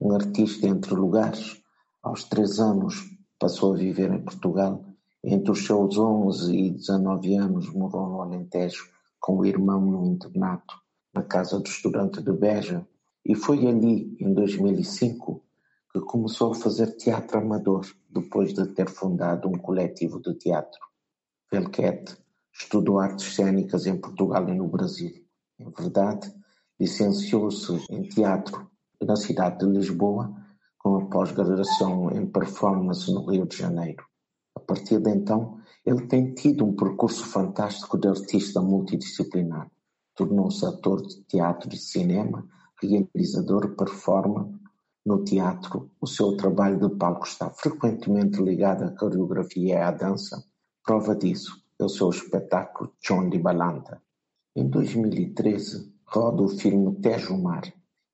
Um 0.00 0.12
artista 0.12 0.66
entre 0.66 0.94
lugares. 0.94 1.60
Aos 2.02 2.24
três 2.24 2.58
anos 2.58 2.96
passou 3.38 3.74
a 3.74 3.76
viver 3.76 4.12
em 4.12 4.22
Portugal. 4.22 4.84
Entre 5.22 5.50
os 5.50 5.64
seus 5.64 5.96
onze 5.96 6.56
e 6.56 6.70
dezenove 6.70 7.34
anos 7.34 7.72
morou 7.72 8.08
no 8.08 8.22
Alentejo 8.22 8.97
com 9.20 9.38
o 9.38 9.44
irmão 9.44 9.80
no 9.80 10.06
internato, 10.06 10.74
na 11.14 11.22
casa 11.22 11.58
do 11.58 11.66
estudante 11.68 12.22
de 12.22 12.32
Beja. 12.32 12.86
E 13.24 13.34
foi 13.34 13.66
ali, 13.66 14.16
em 14.20 14.32
2005, 14.32 15.42
que 15.92 16.00
começou 16.00 16.52
a 16.52 16.54
fazer 16.54 16.96
teatro 16.96 17.38
amador 17.38 17.86
depois 18.08 18.52
de 18.54 18.66
ter 18.66 18.88
fundado 18.88 19.48
um 19.48 19.58
coletivo 19.58 20.20
de 20.20 20.34
teatro. 20.34 20.80
Velquete 21.50 22.16
estudou 22.52 22.98
artes 22.98 23.34
cênicas 23.34 23.86
em 23.86 23.96
Portugal 23.96 24.48
e 24.48 24.54
no 24.54 24.68
Brasil. 24.68 25.12
Em 25.58 25.70
verdade, 25.70 26.32
licenciou-se 26.78 27.72
em 27.90 28.02
teatro 28.02 28.70
na 29.00 29.16
cidade 29.16 29.58
de 29.58 29.66
Lisboa 29.66 30.34
com 30.78 30.96
a 30.96 31.06
pós-graduação 31.06 32.10
em 32.12 32.26
performance 32.26 33.12
no 33.12 33.24
Rio 33.26 33.46
de 33.46 33.56
Janeiro. 33.56 34.07
A 34.58 34.60
partir 34.60 34.98
de 34.98 35.08
então, 35.08 35.60
ele 35.86 36.08
tem 36.08 36.34
tido 36.34 36.64
um 36.64 36.74
percurso 36.74 37.24
fantástico 37.24 37.96
de 37.96 38.08
artista 38.08 38.60
multidisciplinar. 38.60 39.70
Tornou-se 40.16 40.66
ator 40.66 41.00
de 41.00 41.22
teatro 41.22 41.72
e 41.72 41.76
cinema, 41.76 42.44
realizador, 42.82 43.76
performer, 43.76 44.46
no 45.06 45.22
teatro, 45.22 45.92
o 46.00 46.08
seu 46.08 46.36
trabalho 46.36 46.76
de 46.76 46.96
palco 46.96 47.24
está 47.24 47.48
frequentemente 47.50 48.42
ligado 48.42 48.82
à 48.82 48.90
coreografia 48.90 49.74
e 49.74 49.80
à 49.80 49.92
dança. 49.92 50.44
Prova 50.84 51.14
disso 51.14 51.62
é 51.78 51.84
o 51.84 51.88
seu 51.88 52.10
espetáculo 52.10 52.92
John 53.00 53.30
de 53.30 53.38
Balanta. 53.38 54.02
Em 54.56 54.68
2013, 54.68 55.94
roda 56.04 56.42
o 56.42 56.48
filme 56.48 56.96
Tejo 56.96 57.38
Mar 57.38 57.62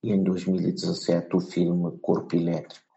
e 0.02 0.12
em 0.12 0.22
2017 0.22 1.34
o 1.34 1.40
filme 1.40 1.98
Corpo 2.02 2.36
Elétrico. 2.36 2.93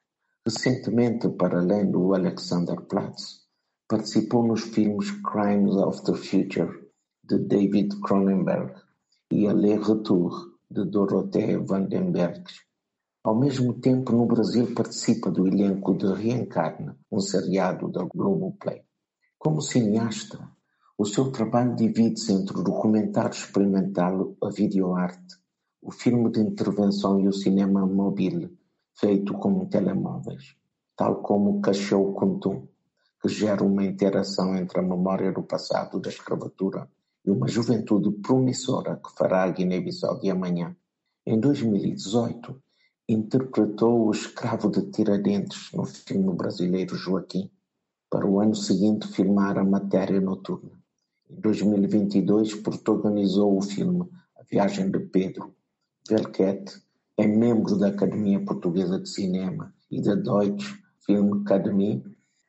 Recentemente, 0.48 1.28
para 1.28 1.60
além 1.60 1.92
do 1.92 2.14
Alexanderplatz, 2.14 3.42
participou 3.86 4.48
nos 4.48 4.62
filmes 4.62 5.12
Crimes 5.12 5.76
of 5.76 6.02
the 6.06 6.14
Future, 6.14 6.72
de 7.22 7.38
David 7.38 8.00
Cronenberg, 8.00 8.74
e 9.30 9.46
Aller 9.46 9.78
Retour, 9.82 10.32
de 10.72 10.86
Dorothée 10.86 11.58
Vandenberg, 11.58 12.46
ao 13.26 13.38
mesmo 13.38 13.74
tempo, 13.74 14.14
no 14.14 14.26
Brasil 14.26 14.74
participa 14.74 15.30
do 15.30 15.46
elenco 15.46 15.94
de 15.98 16.14
Reencarna, 16.14 16.98
um 17.12 17.20
seriado 17.20 17.92
da 17.92 18.06
Globoplay. 18.06 18.84
Como 19.38 19.62
cineasta, 19.62 20.40
o 20.98 21.06
seu 21.06 21.30
trabalho 21.30 21.76
divide-se 21.76 22.32
entre 22.32 22.58
o 22.58 22.64
documentário 22.64 23.32
experimental, 23.32 24.34
a 24.42 24.50
videoarte, 24.50 25.36
o 25.82 25.92
filme 25.92 26.32
de 26.32 26.40
intervenção 26.40 27.20
e 27.20 27.28
o 27.28 27.34
cinema 27.34 27.86
mobile, 27.86 28.58
feito 29.00 29.34
com 29.34 29.66
telemóveis, 29.66 30.56
tal 30.96 31.22
como 31.22 31.62
Cachorro 31.62 32.14
Kuntum, 32.14 32.68
que 33.22 33.30
gera 33.30 33.64
uma 33.64 33.84
interação 33.84 34.56
entre 34.56 34.80
a 34.80 34.84
memória 34.84 35.32
do 35.32 35.44
passado 35.44 36.00
da 36.00 36.10
escravatura 36.10 36.90
e 37.26 37.32
uma 37.32 37.48
juventude 37.48 38.12
promissora 38.22 38.96
que 38.98 39.16
fará 39.18 39.44
a 39.44 39.52
Guiné-Bissau 39.52 40.20
de 40.20 40.30
amanhã. 40.30 40.76
Em 41.26 41.40
2018, 41.40 42.62
Interpretou 43.10 44.06
o 44.06 44.12
escravo 44.12 44.70
de 44.70 44.92
Tiradentes 44.92 45.72
no 45.72 45.86
filme 45.86 46.36
brasileiro 46.36 46.94
Joaquim. 46.94 47.50
Para 48.10 48.28
o 48.28 48.42
ano 48.42 48.54
seguinte 48.54 49.08
filmara 49.08 49.64
Matéria 49.64 50.20
Noturna. 50.20 50.78
Em 51.30 51.40
2022 51.40 52.56
protagonizou 52.56 53.58
o 53.58 53.62
filme 53.62 54.10
A 54.38 54.44
Viagem 54.44 54.92
de 54.92 55.00
Pedro. 55.00 55.56
Velquete 56.06 56.82
é 57.20 57.26
membro 57.26 57.76
da 57.80 57.88
Academia 57.88 58.46
Portuguesa 58.46 59.00
de 59.00 59.10
Cinema 59.10 59.74
e 59.90 60.00
da 60.00 60.14
Deutsche 60.14 60.78
Filmakademie, 61.04 62.04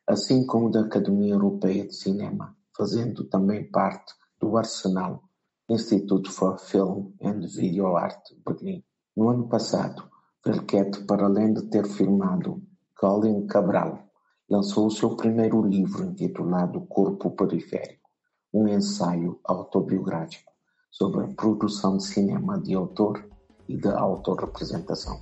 assim 0.06 0.44
como 0.44 0.70
da 0.70 0.82
Academia 0.82 1.32
Europeia 1.32 1.86
de 1.86 1.96
Cinema, 1.96 2.54
fazendo 2.76 3.24
também 3.24 3.70
parte 3.70 4.12
do 4.38 4.58
Arsenal, 4.58 5.22
Institute 5.70 6.30
for 6.30 6.58
Film 6.58 7.12
and 7.22 7.40
Video 7.46 7.96
Art, 7.96 8.20
Berlim. 8.44 8.84
No 9.16 9.30
ano 9.30 9.48
passado, 9.48 10.06
Velquete 10.44 11.02
para 11.04 11.24
além 11.24 11.54
de 11.54 11.62
ter 11.70 11.86
filmado 11.86 12.62
Colin 12.94 13.46
Cabral, 13.46 14.06
lançou 14.50 14.86
o 14.86 14.90
seu 14.90 15.16
primeiro 15.16 15.62
livro 15.62 16.04
intitulado 16.04 16.82
Corpo 16.82 17.30
Periférico, 17.30 18.10
um 18.52 18.68
ensaio 18.68 19.40
autobiográfico 19.44 20.52
sobre 20.90 21.24
a 21.24 21.28
produção 21.28 21.96
de 21.96 22.04
cinema 22.04 22.60
de 22.60 22.74
autor 22.74 23.28
e 23.68 23.76
de 23.76 23.88
autorrepresentação. 23.88 25.20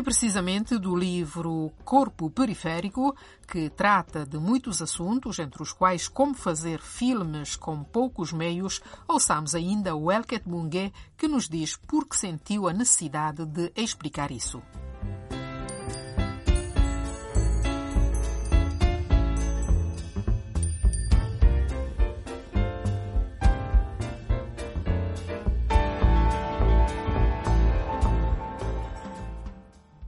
e 0.00 0.02
precisamente 0.02 0.78
do 0.78 0.96
livro 0.96 1.70
Corpo 1.84 2.30
Periférico, 2.30 3.14
que 3.46 3.68
trata 3.68 4.24
de 4.24 4.38
muitos 4.38 4.80
assuntos, 4.80 5.38
entre 5.38 5.62
os 5.62 5.72
quais 5.74 6.08
como 6.08 6.32
fazer 6.32 6.80
filmes 6.80 7.54
com 7.54 7.84
poucos 7.84 8.32
meios, 8.32 8.80
ouçamos 9.06 9.54
ainda 9.54 9.94
o 9.94 10.10
Elket 10.10 10.48
Mungue, 10.48 10.90
que 11.18 11.28
nos 11.28 11.50
diz 11.50 11.76
por 11.76 12.08
que 12.08 12.16
sentiu 12.16 12.66
a 12.66 12.72
necessidade 12.72 13.44
de 13.44 13.70
explicar 13.76 14.30
isso. 14.30 14.62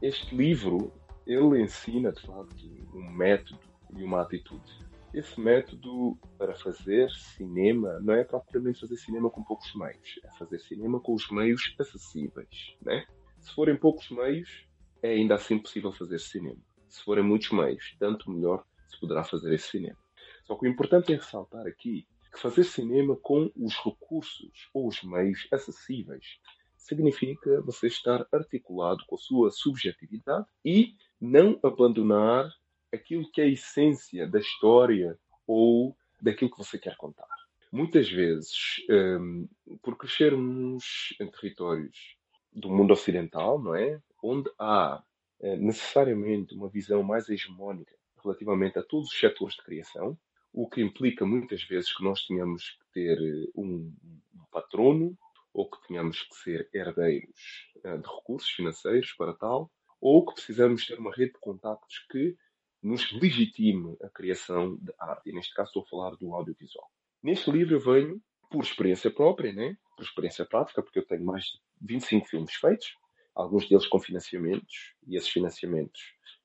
Este 0.02 0.34
livro 0.34 0.92
ele 1.24 1.62
ensina 1.62 2.10
de 2.10 2.20
facto 2.22 2.56
um 2.92 3.08
método 3.12 3.60
e 3.96 4.02
uma 4.02 4.22
atitude. 4.22 4.84
Esse 5.14 5.40
método 5.40 6.18
para 6.36 6.54
fazer 6.56 7.08
cinema 7.10 8.00
não 8.00 8.14
é 8.14 8.24
propriamente 8.24 8.80
fazer 8.80 8.96
cinema 8.96 9.30
com 9.30 9.44
poucos 9.44 9.72
meios, 9.76 10.18
é 10.24 10.30
fazer 10.36 10.58
cinema 10.58 10.98
com 10.98 11.14
os 11.14 11.30
meios 11.30 11.72
acessíveis. 11.78 12.76
Né? 12.82 13.06
Se 13.38 13.54
forem 13.54 13.76
poucos 13.76 14.10
meios, 14.10 14.66
é 15.02 15.10
ainda 15.10 15.36
assim 15.36 15.56
possível 15.56 15.92
fazer 15.92 16.18
cinema. 16.18 16.60
Se 16.88 17.04
forem 17.04 17.22
muitos 17.22 17.50
meios, 17.50 17.94
tanto 17.98 18.28
melhor 18.28 18.64
se 18.88 18.98
poderá 18.98 19.22
fazer 19.22 19.54
esse 19.54 19.68
cinema. 19.68 19.98
Só 20.44 20.56
que 20.56 20.66
o 20.66 20.68
importante 20.68 21.12
é 21.12 21.16
ressaltar 21.16 21.64
aqui 21.66 22.06
que 22.32 22.40
fazer 22.40 22.64
cinema 22.64 23.14
com 23.16 23.52
os 23.54 23.76
recursos 23.76 24.68
ou 24.74 24.88
os 24.88 25.00
meios 25.04 25.46
acessíveis 25.52 26.40
significa 26.82 27.60
você 27.62 27.86
estar 27.86 28.26
articulado 28.32 29.04
com 29.06 29.14
a 29.14 29.18
sua 29.18 29.50
subjetividade 29.50 30.46
e 30.64 30.94
não 31.20 31.58
abandonar 31.62 32.52
aquilo 32.92 33.30
que 33.30 33.40
é 33.40 33.44
a 33.44 33.48
essência 33.48 34.26
da 34.26 34.38
história 34.38 35.18
ou 35.46 35.96
daquilo 36.20 36.50
que 36.50 36.58
você 36.58 36.78
quer 36.78 36.96
contar. 36.96 37.28
Muitas 37.70 38.10
vezes, 38.10 38.84
um, 38.90 39.48
por 39.80 39.96
crescermos 39.96 41.14
em 41.18 41.26
territórios 41.30 42.16
do 42.52 42.68
mundo 42.68 42.92
ocidental, 42.92 43.58
não 43.58 43.74
é? 43.74 44.00
Onde 44.22 44.50
há 44.58 45.02
é, 45.40 45.56
necessariamente 45.56 46.54
uma 46.54 46.68
visão 46.68 47.02
mais 47.02 47.28
hegemónica 47.28 47.96
relativamente 48.22 48.78
a 48.78 48.82
todos 48.82 49.08
os 49.08 49.18
setores 49.18 49.54
de 49.56 49.62
criação, 49.62 50.16
o 50.52 50.68
que 50.68 50.82
implica 50.82 51.24
muitas 51.24 51.62
vezes 51.64 51.96
que 51.96 52.04
nós 52.04 52.24
tenhamos 52.26 52.70
que 52.70 52.92
ter 52.92 53.18
eh, 53.18 53.50
um, 53.56 53.92
um 54.34 54.44
patrono 54.50 55.16
ou 55.52 55.68
que 55.70 55.86
tenhamos 55.86 56.22
que 56.22 56.34
ser 56.36 56.70
herdeiros 56.72 57.70
uh, 57.84 57.98
de 57.98 58.08
recursos 58.08 58.50
financeiros 58.50 59.12
para 59.12 59.34
tal, 59.34 59.70
ou 60.00 60.24
que 60.26 60.34
precisamos 60.34 60.86
ter 60.86 60.98
uma 60.98 61.14
rede 61.14 61.32
de 61.32 61.38
contactos 61.38 62.04
que 62.10 62.36
nos 62.82 63.12
legitime 63.12 63.96
a 64.02 64.08
criação 64.08 64.76
de 64.76 64.92
arte. 64.98 65.30
E 65.30 65.32
neste 65.32 65.54
caso 65.54 65.68
estou 65.68 65.82
a 65.82 65.86
falar 65.86 66.16
do 66.16 66.34
audiovisual. 66.34 66.90
Neste 67.22 67.50
livro 67.50 67.76
eu 67.76 67.80
venho, 67.80 68.20
por 68.50 68.64
experiência 68.64 69.10
própria, 69.10 69.52
né? 69.52 69.76
por 69.96 70.04
experiência 70.04 70.44
prática, 70.44 70.82
porque 70.82 70.98
eu 70.98 71.06
tenho 71.06 71.24
mais 71.24 71.44
de 71.44 71.60
25 71.80 72.28
filmes 72.28 72.54
feitos, 72.54 72.94
alguns 73.34 73.68
deles 73.68 73.86
com 73.86 74.00
financiamentos, 74.00 74.94
e 75.06 75.16
esses 75.16 75.30
financiamentos 75.30 76.00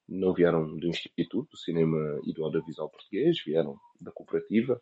não 0.07 0.33
vieram 0.33 0.77
do 0.77 0.87
Instituto 0.87 1.49
do 1.51 1.57
Cinema 1.57 1.97
e 2.25 2.33
do 2.33 2.45
Audiovisual 2.45 2.89
Português, 2.89 3.41
vieram 3.43 3.77
da 3.99 4.11
cooperativa, 4.11 4.81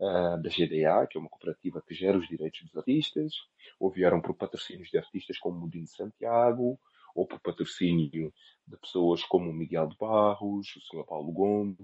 da 0.00 0.48
GDA, 0.48 1.06
que 1.06 1.18
é 1.18 1.20
uma 1.20 1.28
cooperativa 1.28 1.82
que 1.86 1.94
gera 1.94 2.16
os 2.16 2.26
direitos 2.26 2.62
dos 2.62 2.76
artistas, 2.76 3.34
ou 3.78 3.90
vieram 3.90 4.20
por 4.20 4.34
patrocínios 4.34 4.90
de 4.90 4.96
artistas 4.96 5.38
como 5.38 5.60
Mudinho 5.60 5.84
de 5.84 5.90
Santiago, 5.90 6.80
ou 7.14 7.26
por 7.26 7.38
patrocínio 7.40 8.32
de 8.66 8.76
pessoas 8.78 9.22
como 9.24 9.50
o 9.50 9.52
Miguel 9.52 9.88
de 9.88 9.96
Barros, 9.96 10.74
o 10.76 10.80
Sr. 10.80 11.04
Paulo 11.04 11.30
Gomes, 11.32 11.78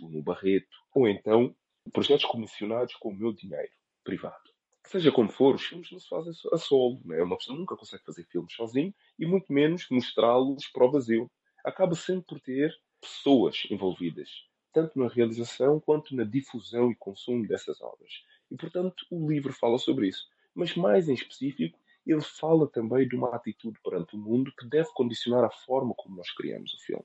o 0.00 0.08
Nuno 0.08 0.22
Barreto, 0.22 0.66
ou 0.94 1.06
então 1.06 1.54
projetos 1.92 2.24
comissionados 2.24 2.94
com 2.96 3.10
o 3.10 3.14
meu 3.14 3.32
dinheiro 3.32 3.70
privado. 4.02 4.50
Seja 4.86 5.12
como 5.12 5.30
for, 5.30 5.54
os 5.54 5.62
filmes 5.62 5.90
não 5.92 6.00
se 6.00 6.08
fazem 6.08 6.32
a 6.52 6.58
solo. 6.58 7.00
Né? 7.04 7.22
Uma 7.22 7.36
pessoa 7.36 7.56
nunca 7.56 7.76
consegue 7.76 8.02
fazer 8.04 8.24
filmes 8.24 8.52
sozinho 8.54 8.92
e 9.18 9.26
muito 9.26 9.52
menos 9.52 9.86
mostrá-los 9.90 10.66
para 10.68 10.84
o 10.84 10.90
vazio. 10.90 11.30
Acaba 11.64 11.94
sempre 11.94 12.24
por 12.26 12.40
ter 12.40 12.74
pessoas 13.00 13.66
envolvidas, 13.70 14.28
tanto 14.72 14.98
na 14.98 15.08
realização 15.08 15.80
quanto 15.80 16.14
na 16.14 16.24
difusão 16.24 16.90
e 16.90 16.96
consumo 16.96 17.46
dessas 17.46 17.80
obras. 17.80 18.10
E, 18.50 18.56
portanto, 18.56 19.06
o 19.10 19.28
livro 19.30 19.52
fala 19.52 19.78
sobre 19.78 20.08
isso. 20.08 20.28
Mas, 20.54 20.74
mais 20.76 21.08
em 21.08 21.14
específico, 21.14 21.78
ele 22.06 22.22
fala 22.22 22.66
também 22.66 23.06
de 23.06 23.14
uma 23.14 23.34
atitude 23.34 23.78
perante 23.82 24.16
o 24.16 24.18
mundo 24.18 24.52
que 24.58 24.66
deve 24.66 24.88
condicionar 24.94 25.44
a 25.44 25.50
forma 25.50 25.94
como 25.96 26.16
nós 26.16 26.30
criamos 26.32 26.74
o 26.74 26.80
filme. 26.80 27.04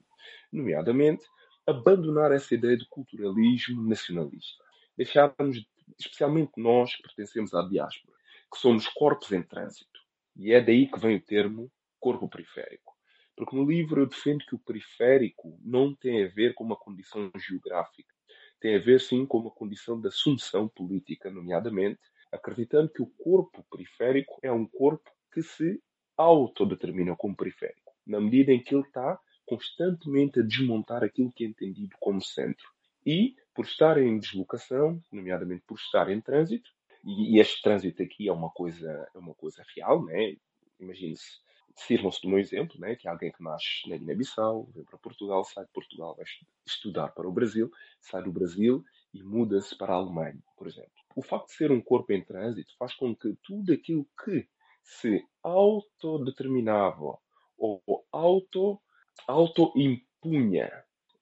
Nomeadamente, 0.51 1.25
abandonar 1.67 2.32
essa 2.32 2.54
ideia 2.54 2.78
de 2.78 2.88
culturalismo 2.88 3.88
nacionalista. 3.88 4.63
Deixarmos, 4.97 5.65
especialmente 5.99 6.54
nós 6.58 6.95
que 6.95 7.04
pertencemos 7.04 7.54
à 7.54 7.62
diáspora, 7.67 8.15
que 8.51 8.60
somos 8.60 8.88
corpos 8.88 9.32
em 9.32 9.41
trânsito. 9.41 9.99
E 10.36 10.54
é 10.54 10.62
daí 10.62 10.88
que 10.88 10.99
vem 10.99 11.17
o 11.17 11.21
termo 11.21 11.71
corpo 11.99 12.30
periférico. 12.30 12.94
Porque 13.36 13.56
no 13.56 13.65
livro 13.65 14.02
eu 14.02 14.08
defendo 14.08 14.45
que 14.45 14.56
o 14.56 14.60
periférico 14.60 15.60
não 15.62 15.93
tem 15.93 16.24
a 16.24 16.28
ver 16.28 16.54
com 16.54 16.63
uma 16.63 16.78
condição 16.78 17.32
geográfica. 17.38 18.13
Tem 18.60 18.76
a 18.76 18.80
ver, 18.80 19.00
sim, 19.02 19.26
com 19.26 19.39
uma 19.39 19.52
condição 19.52 20.00
de 20.00 20.08
assunção 20.08 20.67
política, 20.67 21.30
nomeadamente 21.30 22.00
acreditando 22.32 22.89
que 22.89 23.02
o 23.02 23.08
corpo 23.08 23.65
periférico 23.71 24.39
é 24.41 24.52
um 24.52 24.65
corpo 24.65 25.10
que 25.34 25.41
se 25.41 25.82
autodetermina 26.17 27.15
como 27.15 27.36
periférico, 27.36 27.93
na 28.06 28.19
medida 28.19 28.52
em 28.52 28.62
que 28.62 28.74
ele 28.74 28.84
está 28.84 29.19
constantemente 29.45 30.39
a 30.39 30.43
desmontar 30.43 31.04
aquilo 31.04 31.32
que 31.32 31.43
é 31.43 31.48
entendido 31.48 31.95
como 32.00 32.21
centro. 32.21 32.67
E, 33.06 33.36
por 33.54 33.65
estar 33.65 33.98
em 33.98 34.17
deslocação, 34.17 35.02
nomeadamente 35.12 35.63
por 35.67 35.78
estar 35.78 36.10
em 36.10 36.19
trânsito, 36.19 36.69
e, 37.06 37.39
este 37.39 37.62
trânsito 37.62 38.02
aqui 38.02 38.28
é 38.28 38.34
uma 38.34 38.50
coisa, 38.50 39.08
é 39.13 39.17
uma 39.17 39.36
coisa 39.36 39.63
real, 39.76 40.04
né? 40.04 40.36
Imagine-se, 40.80 41.39
sirvam-se 41.76 42.22
do 42.22 42.30
meu 42.30 42.40
exemplo, 42.40 42.80
né? 42.80 42.96
que 42.96 43.08
alguém 43.08 43.32
que 43.32 43.44
nasce 43.44 43.88
na 43.88 43.98
Guiné-Bissau, 43.98 44.70
vem 44.74 44.84
para 44.86 44.98
Portugal, 44.98 45.44
sai 45.44 45.66
de 45.66 45.72
Portugal, 45.72 46.16
vai 46.16 46.26
estudar 46.66 47.10
para 47.10 47.28
o 47.28 47.32
Brasil, 47.32 47.72
sai 48.02 48.24
do 48.24 48.32
Brasil 48.32 48.84
e 49.14 49.22
muda-se 49.24 49.78
para 49.78 49.94
a 49.94 49.98
Alemanha, 49.98 50.42
por 50.58 50.68
exemplo 50.68 51.06
o 51.16 51.22
facto 51.22 51.48
de 51.48 51.54
ser 51.54 51.72
um 51.72 51.82
corpo 51.82 52.12
em 52.12 52.24
trânsito 52.24 52.76
faz 52.78 52.94
com 52.94 53.16
que 53.16 53.34
tudo 53.42 53.72
aquilo 53.72 54.06
que 54.24 54.48
se 54.84 55.26
autodeterminava 55.42 57.18
ou 57.58 57.82
auto, 58.12 58.80
auto-impunha 59.26 60.70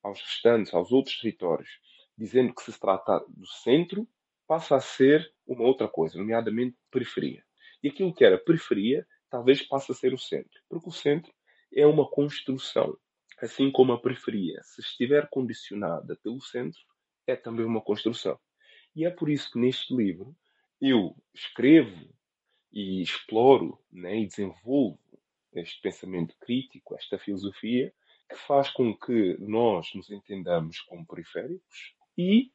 aos 0.01 0.19
restantes, 0.19 0.73
aos 0.73 0.91
outros 0.91 1.17
territórios, 1.19 1.69
dizendo 2.17 2.53
que 2.53 2.63
se 2.63 2.77
trata 2.77 3.23
do 3.29 3.45
centro, 3.45 4.07
passa 4.47 4.75
a 4.75 4.81
ser 4.81 5.31
uma 5.47 5.63
outra 5.63 5.87
coisa, 5.87 6.17
nomeadamente 6.17 6.75
periferia. 6.91 7.43
E 7.81 7.87
aquilo 7.87 8.13
que 8.13 8.25
era 8.25 8.37
periferia, 8.37 9.07
talvez 9.33 9.63
passe 9.63 9.91
a 9.91 9.95
ser 9.95 10.13
o 10.13 10.17
centro, 10.17 10.61
porque 10.69 10.87
o 10.87 10.91
centro 10.91 11.33
é 11.75 11.87
uma 11.87 12.07
construção, 12.07 12.95
assim 13.41 13.71
como 13.71 13.91
a 13.91 13.99
periferia, 13.99 14.61
se 14.61 14.79
estiver 14.79 15.27
condicionada 15.27 16.15
pelo 16.17 16.39
centro, 16.39 16.79
é 17.25 17.35
também 17.35 17.65
uma 17.65 17.81
construção. 17.81 18.39
E 18.95 19.05
é 19.05 19.09
por 19.09 19.31
isso 19.31 19.51
que 19.51 19.57
neste 19.57 19.91
livro 19.91 20.35
eu 20.79 21.17
escrevo 21.33 22.13
e 22.71 23.01
exploro 23.01 23.79
né, 23.91 24.19
e 24.19 24.27
desenvolvo 24.27 24.99
este 25.51 25.81
pensamento 25.81 26.35
crítico, 26.39 26.93
esta 26.93 27.17
filosofia, 27.17 27.91
que 28.29 28.35
faz 28.35 28.69
com 28.69 28.95
que 28.95 29.35
nós 29.39 29.87
nos 29.95 30.11
entendamos 30.11 30.79
como 30.81 31.07
periféricos 31.07 31.95
e 32.15 32.51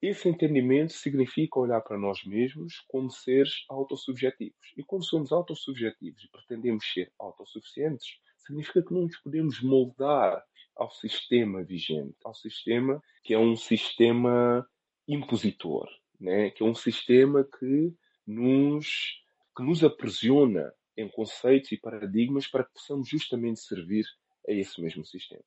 esse 0.00 0.28
entendimento 0.28 0.92
significa 0.92 1.58
olhar 1.58 1.80
para 1.80 1.98
nós 1.98 2.24
mesmos 2.24 2.84
como 2.86 3.10
seres 3.10 3.64
autossubjetivos. 3.68 4.72
E 4.76 4.84
quando 4.84 5.04
somos 5.04 5.32
autossubjetivos 5.32 6.22
e 6.22 6.30
pretendemos 6.30 6.84
ser 6.92 7.12
autossuficientes, 7.18 8.18
significa 8.38 8.82
que 8.82 8.94
não 8.94 9.02
nos 9.02 9.16
podemos 9.18 9.60
moldar 9.60 10.44
ao 10.76 10.90
sistema 10.92 11.64
vigente, 11.64 12.16
ao 12.24 12.34
sistema 12.34 13.02
que 13.24 13.34
é 13.34 13.38
um 13.38 13.56
sistema 13.56 14.64
impositor, 15.08 15.88
né? 16.20 16.50
que 16.50 16.62
é 16.62 16.66
um 16.66 16.74
sistema 16.74 17.42
que 17.42 17.92
nos, 18.24 19.20
que 19.56 19.62
nos 19.64 19.82
aprisiona 19.82 20.72
em 20.96 21.08
conceitos 21.08 21.72
e 21.72 21.76
paradigmas 21.76 22.46
para 22.46 22.64
que 22.64 22.72
possamos 22.72 23.08
justamente 23.08 23.60
servir 23.60 24.04
a 24.48 24.52
esse 24.52 24.80
mesmo 24.80 25.04
sistema. 25.04 25.44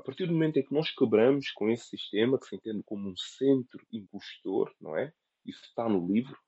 A 0.00 0.02
partir 0.02 0.24
do 0.24 0.32
momento 0.32 0.56
em 0.56 0.62
que 0.62 0.72
nós 0.72 0.90
quebramos 0.90 1.50
com 1.50 1.68
esse 1.68 1.88
sistema, 1.90 2.38
que 2.40 2.46
se 2.46 2.56
entende 2.56 2.82
como 2.84 3.06
um 3.06 3.16
centro 3.18 3.86
impostor, 3.92 4.74
não 4.80 4.96
é? 4.96 5.12
Isso 5.44 5.62
está 5.62 5.86
no 5.90 6.10
livro, 6.10 6.38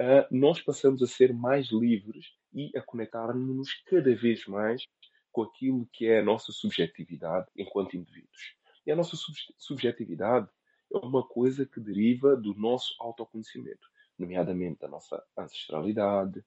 uh, 0.00 0.26
nós 0.32 0.60
passamos 0.60 1.00
a 1.00 1.06
ser 1.06 1.32
mais 1.32 1.68
livres 1.68 2.26
e 2.52 2.76
a 2.76 2.82
conectar-nos 2.82 3.72
cada 3.86 4.12
vez 4.16 4.44
mais 4.46 4.82
com 5.30 5.42
aquilo 5.42 5.88
que 5.92 6.06
é 6.06 6.18
a 6.18 6.24
nossa 6.24 6.50
subjetividade 6.50 7.46
enquanto 7.56 7.96
indivíduos. 7.96 8.56
E 8.84 8.90
a 8.90 8.96
nossa 8.96 9.16
subjetividade 9.56 10.48
é 10.92 10.98
uma 10.98 11.24
coisa 11.24 11.64
que 11.64 11.78
deriva 11.78 12.36
do 12.36 12.52
nosso 12.54 12.96
autoconhecimento, 12.98 13.86
nomeadamente 14.18 14.80
da 14.80 14.88
nossa 14.88 15.24
ancestralidade, 15.38 16.44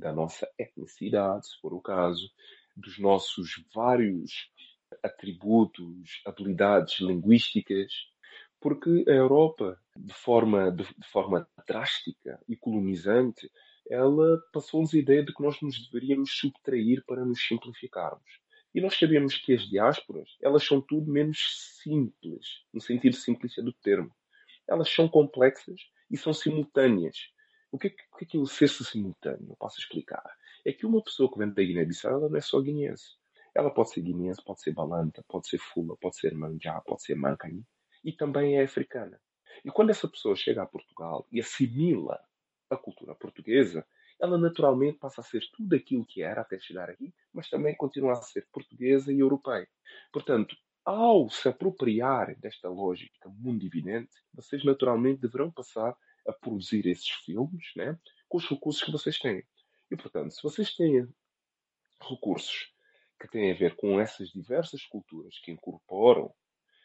da 0.00 0.12
nossa 0.12 0.50
etnicidade, 0.58 1.46
se 1.46 1.60
for 1.60 1.72
o 1.72 1.80
caso, 1.80 2.28
dos 2.76 2.98
nossos 2.98 3.64
vários 3.72 4.50
atributos, 5.02 6.22
habilidades 6.24 7.00
linguísticas, 7.00 7.92
porque 8.60 9.04
a 9.06 9.12
Europa, 9.12 9.80
de 9.96 10.14
forma, 10.14 10.70
de, 10.70 10.84
de 10.84 11.06
forma 11.10 11.48
drástica 11.66 12.40
e 12.48 12.56
colonizante, 12.56 13.50
ela 13.88 14.40
passou-nos 14.52 14.92
a 14.94 14.98
ideia 14.98 15.24
de 15.24 15.32
que 15.32 15.42
nós 15.42 15.60
nos 15.60 15.88
deveríamos 15.88 16.32
subtrair 16.32 17.04
para 17.06 17.24
nos 17.24 17.40
simplificarmos. 17.46 18.24
E 18.74 18.80
nós 18.80 18.98
sabemos 18.98 19.36
que 19.38 19.54
as 19.54 19.62
diásporas, 19.68 20.36
elas 20.42 20.64
são 20.64 20.80
tudo 20.80 21.10
menos 21.10 21.80
simples, 21.82 22.64
no 22.72 22.80
sentido 22.80 23.16
simplista 23.16 23.62
do 23.62 23.72
termo. 23.72 24.10
Elas 24.68 24.90
são 24.92 25.08
complexas 25.08 25.80
e 26.10 26.16
são 26.16 26.32
simultâneas. 26.32 27.16
O 27.70 27.78
que 27.78 27.88
é, 27.88 27.90
o 28.12 28.16
que, 28.16 28.24
é, 28.24 28.28
que 28.28 28.36
é 28.36 28.40
o 28.40 28.46
ser 28.46 28.68
simultâneo? 28.68 29.50
Eu 29.50 29.56
posso 29.56 29.78
explicar. 29.80 30.24
É 30.64 30.72
que 30.72 30.84
uma 30.84 31.02
pessoa 31.02 31.30
que 31.30 31.38
vem 31.38 31.48
da 31.48 31.62
Guiné-Bissau, 31.62 32.12
ela 32.12 32.28
não 32.28 32.36
é 32.36 32.40
só 32.40 32.60
guineense. 32.60 33.16
Ela 33.56 33.70
pode 33.70 33.90
ser 33.90 34.02
guineense, 34.02 34.44
pode 34.44 34.60
ser 34.60 34.72
balanta, 34.72 35.24
pode 35.26 35.48
ser 35.48 35.56
fula, 35.56 35.96
pode 35.96 36.16
ser 36.18 36.34
manjá, 36.34 36.78
pode 36.82 37.02
ser 37.02 37.14
mancani. 37.14 37.64
E 38.04 38.12
também 38.12 38.58
é 38.58 38.62
africana. 38.62 39.18
E 39.64 39.70
quando 39.70 39.88
essa 39.88 40.06
pessoa 40.06 40.36
chega 40.36 40.62
a 40.62 40.66
Portugal 40.66 41.26
e 41.32 41.40
assimila 41.40 42.20
a 42.68 42.76
cultura 42.76 43.14
portuguesa, 43.14 43.86
ela 44.20 44.36
naturalmente 44.36 44.98
passa 44.98 45.22
a 45.22 45.24
ser 45.24 45.40
tudo 45.54 45.74
aquilo 45.74 46.04
que 46.04 46.22
era 46.22 46.42
até 46.42 46.58
chegar 46.58 46.90
aqui, 46.90 47.14
mas 47.32 47.48
também 47.48 47.74
continua 47.74 48.12
a 48.12 48.16
ser 48.16 48.46
portuguesa 48.52 49.10
e 49.10 49.20
europeia. 49.20 49.66
Portanto, 50.12 50.54
ao 50.84 51.30
se 51.30 51.48
apropriar 51.48 52.38
desta 52.38 52.68
lógica 52.68 53.26
mundividente, 53.38 54.12
vocês 54.34 54.62
naturalmente 54.66 55.22
deverão 55.22 55.50
passar 55.50 55.96
a 56.28 56.32
produzir 56.32 56.86
esses 56.86 57.08
filmes 57.08 57.72
né, 57.74 57.98
com 58.28 58.36
os 58.36 58.46
recursos 58.46 58.82
que 58.82 58.92
vocês 58.92 59.18
têm. 59.18 59.42
E, 59.90 59.96
portanto, 59.96 60.32
se 60.32 60.42
vocês 60.42 60.76
têm 60.76 61.08
recursos 62.02 62.75
que 63.20 63.28
têm 63.28 63.50
a 63.50 63.54
ver 63.54 63.74
com 63.76 64.00
essas 64.00 64.28
diversas 64.30 64.84
culturas 64.84 65.38
que 65.38 65.50
incorporam, 65.50 66.32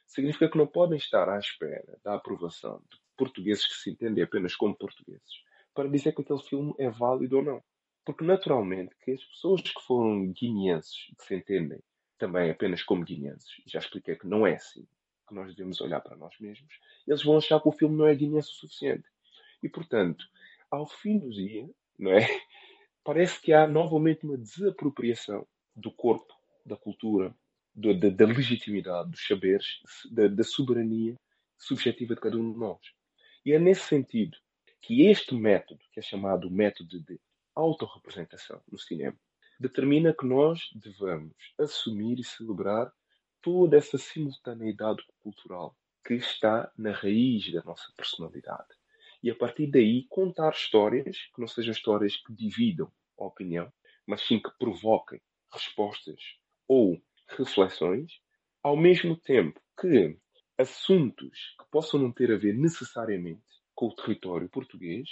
significa 0.08 0.50
que 0.50 0.58
não 0.58 0.67
podem 0.67 0.98
estar 0.98 1.30
à 1.30 1.38
espera 1.38 1.98
da 2.04 2.15
aprovação 2.15 2.82
de 2.91 2.98
portugueses 3.17 3.65
que 3.65 3.76
se 3.76 3.91
entendem 3.91 4.24
apenas 4.24 4.56
como 4.56 4.76
portugueses 4.76 5.44
para 5.74 5.89
dizer 5.89 6.13
que 6.13 6.22
aquele 6.22 6.41
filme 6.41 6.74
é 6.78 6.89
válido 6.89 7.38
ou 7.38 7.44
não. 7.44 7.63
Porque, 8.04 8.24
naturalmente, 8.24 8.96
que 9.04 9.12
as 9.12 9.24
pessoas 9.24 9.62
que 9.62 9.82
foram 9.86 10.32
guineenses 10.32 11.08
e 11.12 11.15
que 11.15 11.24
se 11.24 11.36
entendem 11.36 11.80
também 12.17 12.50
apenas 12.50 12.84
como 12.84 13.04
guineenses, 13.04 13.50
já 13.65 13.80
expliquei 13.80 14.15
que 14.15 14.28
não 14.28 14.46
é 14.46 14.56
assim, 14.56 14.88
que 15.28 15.34
nós 15.34 15.54
devemos 15.56 15.80
olhar 15.82 16.02
para 16.02 16.17
nós 16.17 16.36
mesmos, 16.39 16.80
eles 17.08 17.24
vão 17.24 17.38
achar 17.38 17.60
que 17.62 17.70
o 17.70 17.72
filme 17.72 17.96
não 17.96 18.08
é 18.08 18.15
guineense 18.15 18.50
o 18.50 18.54
suficiente. 18.54 19.08
E, 19.63 19.70
portanto, 19.70 20.26
ao 20.70 20.86
fim 20.86 21.20
do 21.20 21.30
dia, 21.30 21.70
não 21.98 22.12
é? 22.12 22.20
Parece 23.04 23.39
que 23.41 23.54
há 23.54 23.67
novamente 23.67 24.26
uma 24.26 24.38
desapropriação 24.38 25.48
do 25.76 25.92
corpo, 25.92 26.34
da 26.66 26.76
cultura, 26.76 27.36
do, 27.74 27.98
da, 27.98 28.10
da, 28.10 28.26
legitimidade, 28.26 29.12
dos 29.12 29.26
saberes, 29.26 29.82
da, 30.12 30.28
da 30.28 30.44
soberania 30.44 31.16
subjetiva 31.58 32.16
de 32.16 32.22
cada 32.22 32.38
um 32.38 32.52
de 32.52 32.60
nós. 32.60 32.80
E 33.46 33.54
é 33.54 33.60
nesse 33.60 33.88
sentido 33.88 34.38
que 34.82 35.08
este 35.08 35.34
método, 35.36 35.80
que 35.92 36.00
é 36.00 36.04
chamado 36.04 36.50
método 36.50 37.00
de 37.02 37.20
autorrepresentação 37.56 38.62
no 38.72 38.80
cinema, 38.80 39.18
determina 39.60 40.14
que 40.14 40.26
nós 40.26 40.70
devemos 40.74 41.36
assumir 41.60 42.20
e 42.20 42.24
celebrar 42.24 42.92
toda 43.42 43.78
essa 43.78 43.98
simultaneidade 43.98 45.04
cultural 45.22 45.76
que 46.06 46.16
está 46.16 46.72
na 46.78 46.92
raiz 46.92 47.52
da 47.52 47.62
nossa 47.64 47.92
personalidade. 47.96 48.70
E 49.22 49.30
a 49.30 49.36
partir 49.36 49.68
daí 49.68 50.06
contar 50.10 50.52
histórias 50.52 51.30
que 51.34 51.40
não 51.40 51.48
sejam 51.48 51.72
histórias 51.72 52.16
que 52.18 52.34
dividam 52.34 52.92
a 53.20 53.26
opinião, 53.26 53.72
mas 54.06 54.22
sim 54.22 54.40
que 54.40 54.50
provoquem 54.58 55.22
respostas 55.52 56.20
ou 56.68 57.02
reflexões, 57.28 58.12
ao 58.64 58.78
mesmo 58.78 59.16
tempo 59.16 59.60
que 59.80 60.18
assuntos 60.58 61.56
que 61.60 61.66
possam 61.72 62.00
não 62.00 62.12
ter 62.12 62.32
a 62.32 62.38
ver 62.38 62.54
necessariamente 62.54 63.42
com 63.74 63.88
o 63.88 63.96
território 63.96 64.50
português 64.50 65.10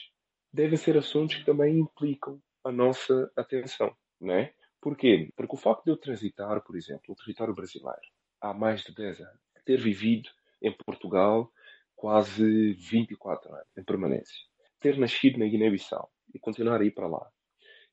devem 0.51 0.77
ser 0.77 0.97
assuntos 0.97 1.37
que 1.37 1.45
também 1.45 1.79
implicam 1.79 2.41
a 2.63 2.71
nossa 2.71 3.31
atenção, 3.35 3.95
não 4.19 4.33
é? 4.33 4.53
Porquê? 4.81 5.31
Porque 5.35 5.55
o 5.55 5.59
facto 5.59 5.83
de 5.83 5.91
eu 5.91 5.97
transitar, 5.97 6.61
por 6.61 6.75
exemplo, 6.75 7.03
o 7.09 7.15
território 7.15 7.53
brasileiro 7.53 7.99
há 8.41 8.53
mais 8.53 8.81
de 8.83 8.93
10 8.93 9.21
anos, 9.21 9.41
ter 9.65 9.79
vivido 9.79 10.29
em 10.61 10.71
Portugal 10.71 11.51
quase 11.95 12.73
24 12.73 13.53
anos 13.53 13.67
em 13.77 13.83
permanência, 13.83 14.45
ter 14.79 14.97
nascido 14.97 15.37
na 15.37 15.45
Guiné-Bissau 15.45 16.09
e 16.33 16.39
continuar 16.39 16.81
a 16.81 16.85
ir 16.85 16.91
para 16.91 17.07
lá 17.07 17.29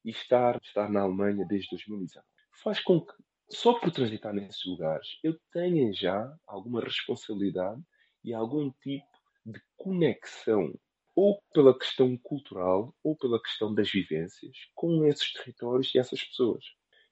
e 0.05 0.11
estar, 0.11 0.61
estar 0.63 0.89
na 0.89 1.01
Alemanha 1.01 1.45
desde 1.47 1.71
2019 1.71 2.25
faz 2.63 2.81
com 2.81 3.01
que, 3.01 3.13
só 3.51 3.75
por 3.75 3.91
transitar 3.91 4.33
nesses 4.33 4.65
lugares, 4.65 5.19
eu 5.23 5.39
tenha 5.53 5.93
já 5.93 6.35
alguma 6.47 6.81
responsabilidade 6.81 7.81
e 8.25 8.35
algum 8.35 8.71
tipo 8.83 9.07
de 9.45 9.61
conexão 9.77 10.75
ou 11.15 11.41
pela 11.55 11.77
questão 11.77 12.17
cultural 12.19 12.95
ou 13.03 13.17
pela 13.17 13.41
questão 13.41 13.73
das 13.75 13.91
vivências 13.91 14.57
com 14.75 15.05
esses 15.07 15.33
territórios 15.33 15.95
e 15.95 15.99
essas 15.99 16.23
pessoas. 16.23 16.65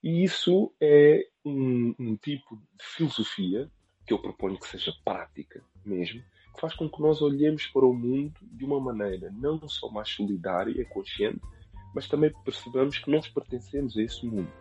E 0.03 0.23
isso 0.23 0.75
é 0.81 1.27
um, 1.45 1.95
um 1.99 2.17
tipo 2.17 2.57
de 2.57 2.85
filosofia 2.85 3.71
que 4.07 4.13
eu 4.13 4.19
proponho 4.19 4.59
que 4.59 4.69
seja 4.69 4.93
prática 5.03 5.65
mesmo, 5.85 6.23
que 6.55 6.61
faz 6.61 6.75
com 6.75 6.91
que 6.91 7.01
nós 7.01 7.23
olhemos 7.23 7.67
para 7.69 7.87
o 7.87 7.95
mundo 7.95 8.39
de 8.43 8.65
uma 8.65 8.79
maneira 8.79 9.31
não 9.33 9.67
só 9.67 9.89
mais 9.89 10.11
solidária 10.11 10.79
e 10.79 10.85
consciente, 10.85 11.41
mas 11.95 12.07
também 12.07 12.31
percebamos 12.45 12.99
que 12.99 13.11
nós 13.11 13.27
pertencemos 13.29 13.97
a 13.97 14.03
esse 14.03 14.27
mundo. 14.27 14.53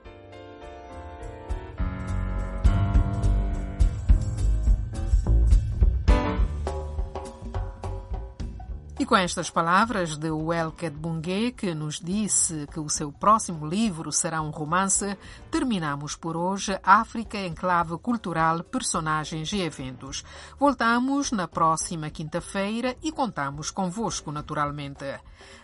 E 9.03 9.05
com 9.05 9.17
estas 9.17 9.49
palavras 9.49 10.15
de 10.15 10.31
Welket 10.31 10.95
Bungé, 10.95 11.51
que 11.51 11.75
nos 11.75 11.99
disse 11.99 12.65
que 12.71 12.79
o 12.79 12.87
seu 12.87 13.11
próximo 13.11 13.67
livro 13.67 14.13
será 14.13 14.41
um 14.41 14.49
romance, 14.49 15.17
terminamos 15.51 16.15
por 16.15 16.37
hoje 16.37 16.79
África 16.81 17.37
Enclave 17.37 17.97
Cultural, 17.97 18.63
Personagens 18.63 19.51
e 19.51 19.59
Eventos. 19.59 20.23
Voltamos 20.57 21.33
na 21.33 21.49
próxima 21.49 22.09
quinta-feira 22.09 22.95
e 23.03 23.11
contamos 23.11 23.69
convosco, 23.69 24.31
naturalmente. 24.31 25.03